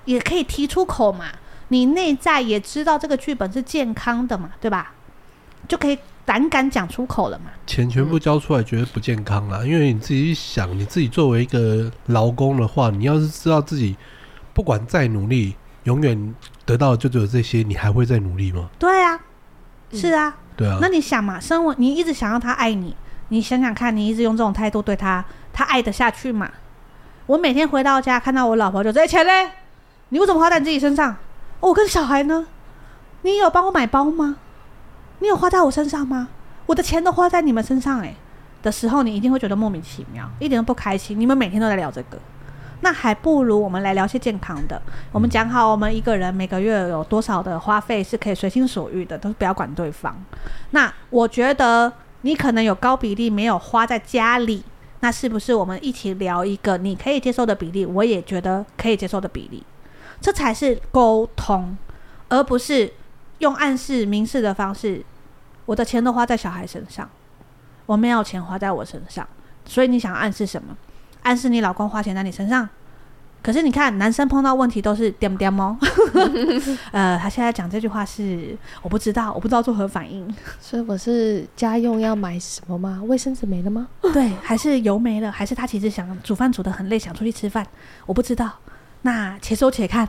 [0.04, 1.26] 也可以提出口嘛。
[1.68, 4.92] 你内在也知道这个剧本是健康的嘛，对吧？
[5.66, 5.98] 就可以。
[6.24, 7.50] 胆敢讲出口了嘛？
[7.66, 9.62] 钱全部交出来，觉得不健康啦。
[9.64, 13.96] 因为你自己想，你自己作为一个劳工的话，你要是知道自己
[14.52, 15.54] 不管再努力，
[15.84, 18.70] 永远得到的就只有这些，你还会再努力吗？
[18.78, 19.20] 对啊，
[19.92, 20.78] 是啊，嗯、对啊。
[20.80, 22.96] 那你想嘛，生活你一直想要他爱你，
[23.28, 26.50] 你想想看，你一直用这种态度对他，他爱得下去吗？
[27.26, 29.50] 我每天回到家看到我老婆就说：“这钱嘞，
[30.10, 31.10] 你为什么花在你自己身上？
[31.60, 32.46] 哦，我跟小孩呢？
[33.22, 34.36] 你有帮我买包吗？”
[35.20, 36.28] 你有花在我身上吗？
[36.66, 38.14] 我的钱都花在你们身上诶，
[38.62, 41.18] 的时候，你一定会觉得莫名其妙，一点都不开心。
[41.18, 42.18] 你们每天都在聊这个，
[42.80, 44.80] 那还不如我们来聊些健康的。
[45.12, 50.16] 我们讲好，我们一个人每个月有多少的花费是可以随心所欲的，都不要管对方。
[50.70, 51.92] 那我觉得
[52.22, 54.64] 你可能有高比例没有花在家里，
[55.00, 57.84] 那是不是我们一起聊一个你可以接受的比例？
[57.84, 59.62] 我也觉得可以接受的比例，
[60.20, 61.76] 这才是沟通，
[62.30, 62.92] 而不是。
[63.38, 65.04] 用暗示、明示的方式，
[65.66, 67.08] 我的钱都花在小孩身上，
[67.86, 69.26] 我没有钱花在我身上，
[69.64, 70.76] 所以你想暗示什么？
[71.22, 72.68] 暗示你老公花钱在你身上？
[73.42, 75.76] 可是你看，男生碰到问题都是点点哦。
[76.92, 80.26] 呃，他现在讲这句话是我不知道，我不知道作何反应。
[80.58, 83.02] 所以我是家用要买什么吗？
[83.06, 83.86] 卫生纸没了吗？
[84.14, 85.30] 对，还是油没了？
[85.30, 87.66] 还是他其实想煮饭煮的很累，想出去吃饭？
[88.06, 88.50] 我不知道。
[89.02, 90.08] 那且收且看，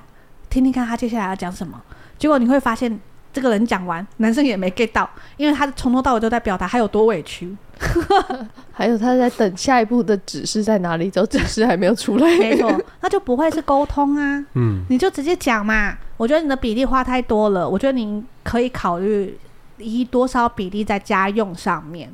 [0.50, 1.82] 听听看他接下来要讲什么。
[2.18, 2.98] 结果你会发现，
[3.36, 7.54] 这个人讲完，男生也没 get 到，因为他从头到尾都在表达他有多委屈。
[8.72, 12.38] 还有他在等下一步的指示在哪里，就指示还没有出来。
[12.38, 14.46] 没错，那就不会是沟通啊。
[14.54, 15.98] 嗯，你就直接讲嘛。
[16.16, 19.38] 我觉得你的比例花太多了，我觉得你可以考虑
[19.78, 22.10] 以多少比例在家用上面。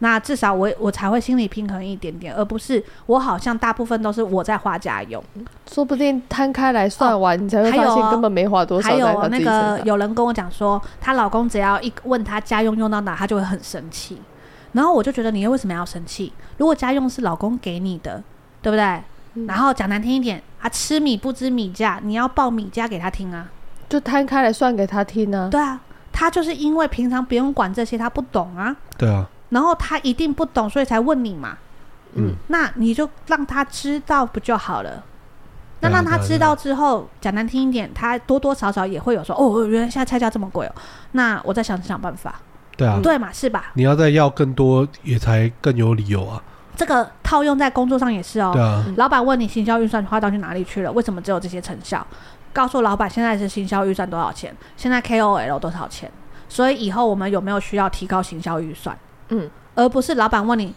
[0.00, 5.22] 那至少我我才会心里平衡一点点，而不是我好像大部分都是我在花家用。
[5.70, 8.88] 说不定摊开来算完，哦、你才会发现根本没花多少。
[8.88, 14.20] 还有那个有人跟我讲说，她老公只要一问她家用用到哪，她就会很生气。
[14.72, 16.30] 然后我就觉得，你又为什么要生气？
[16.58, 18.22] 如果家用是老公给你的，
[18.60, 18.84] 对不对？
[19.32, 23.48] 嗯、然后讲难听一点，他吃米不知米价，你要报米价给他听啊，
[23.88, 25.48] 就摊开来算给他听啊。
[25.50, 25.80] 对啊，
[26.12, 28.76] 他就是因为平常不用管这些，他不懂啊。
[28.98, 29.26] 对啊。
[29.50, 31.56] 然后他一定不懂，所以才问你嘛。
[32.14, 32.34] 嗯。
[32.48, 35.02] 那你就让他知道不就好了？
[35.80, 40.74] 那让他知道之后，讲难听一点，他多多少少也会有说，哦，原来现在菜价这么贵哦。
[41.12, 42.34] 那我再想想办法。
[42.76, 43.72] 对啊，对嘛，是吧？
[43.74, 46.42] 你要再要更多，也才更有理由啊。
[46.74, 48.50] 这个套用在工作上也是哦。
[48.52, 50.90] 对啊，老板问你行销预算花到去哪里去了？
[50.92, 52.06] 为什么只有这些成效？
[52.52, 54.54] 告诉老板现在是行销预算多少钱？
[54.76, 56.10] 现在 KOL 多少钱？
[56.48, 58.96] 所以以后我们有没有需要提高行销预算？
[59.28, 60.74] 嗯，而不是老板问你，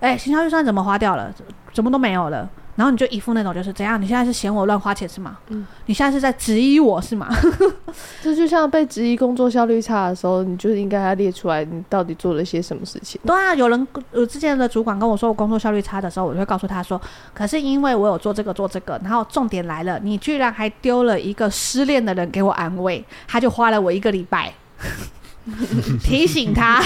[0.00, 1.32] 哎，行销预算怎么花掉了？
[1.72, 2.48] 怎么都没有了？
[2.76, 4.00] 然后你就一副那种就是怎样？
[4.00, 5.36] 你现在是嫌我乱花钱是吗？
[5.48, 7.28] 嗯，你现在是在质疑我是吗？
[8.22, 13.20] 这就像被质疑工作效率差的时候，你就应该要列出来你到底做了些什么事情。
[13.26, 17.00] 对啊，有人我之前的主管跟我说我工作效率差的时候，我就会告诉他说，
[17.34, 24.54] 可是因为我有做这个做这个，然后重点来了，你居然还丢了一个失恋的人给我安慰，他就花了我一个礼拜
[26.02, 26.82] 提醒他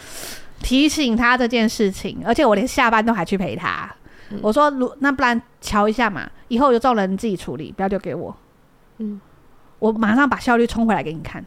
[0.62, 3.88] 提醒他这件事情，而且我连下班都还去陪他。
[4.30, 8.34] 嗯、我说，如那不然瞧一下嘛，以后有这种人你自己处理，不要丢给我。
[8.98, 9.20] 嗯，
[9.78, 11.44] 我马上把效率冲回来给你看。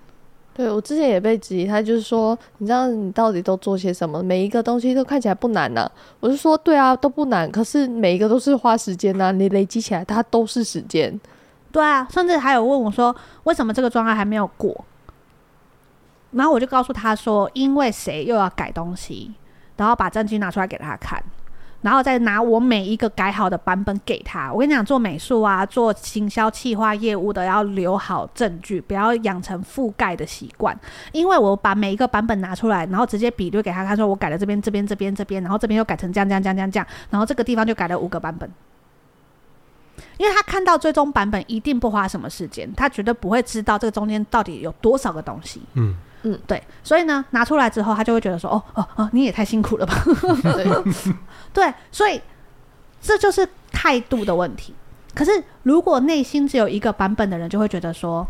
[0.54, 4.22] 对，我之前也被质疑，他就是说，你知道你到底都做些什么？
[4.22, 5.92] 每一个东西都看起来不难呢、啊。
[6.20, 11.18] 我就说，对啊，都不难，可是每一个都是花时间呐、啊，你累积起来它都是时间。
[11.72, 14.86] 对啊，甚至还有问我说，为什么这个状态还没有过？
[16.32, 19.34] 然后我就告诉他说，因为谁又要改东西，
[19.78, 21.22] 然后把证据拿出来给他看。
[21.82, 24.52] 然后再拿我每一个改好的版本给他。
[24.52, 30.78] 我跟你讲，做美术啊，做行销企划业务的，要留好证据，不要养成覆盖的习惯。
[31.14, 38.52] 因为我把每一个版本拿出来，然后直接比对给他看，说我改了这边、这边、这边、这边，然后这边又改成这样、这样、这样、这样、然后这个地方就改了五个版本。
[40.18, 45.62] 因为他看到最终版本一定不花什么时间，他绝对不会知道这个中间到底有多少个东西。
[45.76, 45.96] 嗯。
[46.24, 49.94] 嗯，对，所以呢，拿出来之后，他就会觉得说，哦哦哦，你也太辛苦了吧？
[51.54, 52.22] 对，所以
[53.02, 54.74] 这就是态度的问题。
[55.16, 55.32] 可是，
[55.64, 58.26] 如果内心只有一个版本的人，就会觉得说，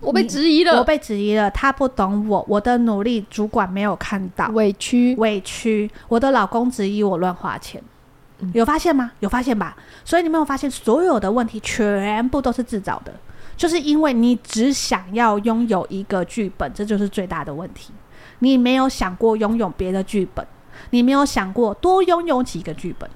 [0.00, 7.82] 我被质疑了，我被质疑了，他不懂我，我的努力主管没有看到，委屈委屈，我的老公质疑我乱花钱，
[8.52, 9.10] 有发现吗？
[9.20, 9.76] 有发现吧？
[10.04, 13.12] 所以你没有发现，所有的问题全部都是自找的。
[13.60, 17.92] 就是因为你只想要拥有一个剧本，这就是最大的问题。
[18.38, 20.42] 你没有想过拥有别的剧本，
[20.88, 23.10] 你没有想过多拥有几个剧本。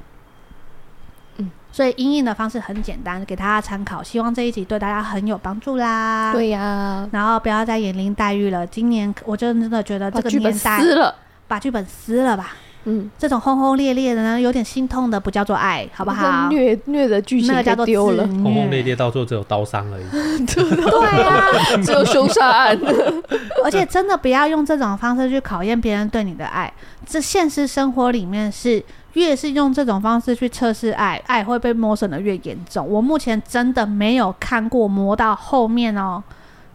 [1.38, 4.02] 嗯，所以阴影的方式很简单，给大家参考。
[4.02, 6.30] 希望这一集对大家很有帮助啦。
[6.34, 8.66] 对呀、啊，然后不要再严厉待遇了。
[8.66, 11.14] 今年我真的觉得这个年代，把剧本撕了，
[11.48, 12.52] 把剧本撕了吧。
[12.84, 16.48] 嗯，这种轰轰烈烈的呢，有点心痛的，不叫做爱，好不好？
[16.50, 20.04] 虐虐的剧情那个叫做丢了，轰轰烈烈到最后只有刀伤而已。
[20.46, 21.48] 对啊，
[21.82, 22.78] 只有凶杀案。
[23.64, 26.72] 而且真的不要用这种方式去考验别人对你的爱。
[27.06, 28.82] 这现实生活里面是
[29.14, 32.86] 越是用这种方式去测试爱，爱会被磨损的越严重。
[32.86, 36.22] 我目前真的没有看过磨到后面哦，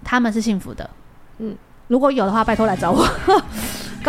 [0.03, 0.89] 他们是幸福的。
[1.38, 1.55] 嗯，
[1.88, 3.05] 如果有的话，拜托来找我，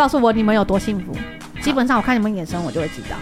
[0.01, 1.15] 告诉我你们有多幸福。
[1.61, 3.15] 基本上我看你们眼神我就会知道。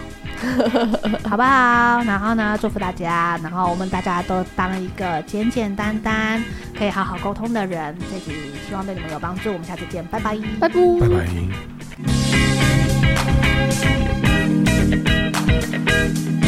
[1.28, 2.02] 好不好？
[2.04, 6.42] 然后呢祝福大家然后我们大家都当一个简简单单
[6.74, 8.32] 可以好好沟通的人这期
[8.66, 10.38] 希望对你们有帮助我们下次见拜拜。
[10.58, 10.70] 拜
[16.30, 16.39] 拜。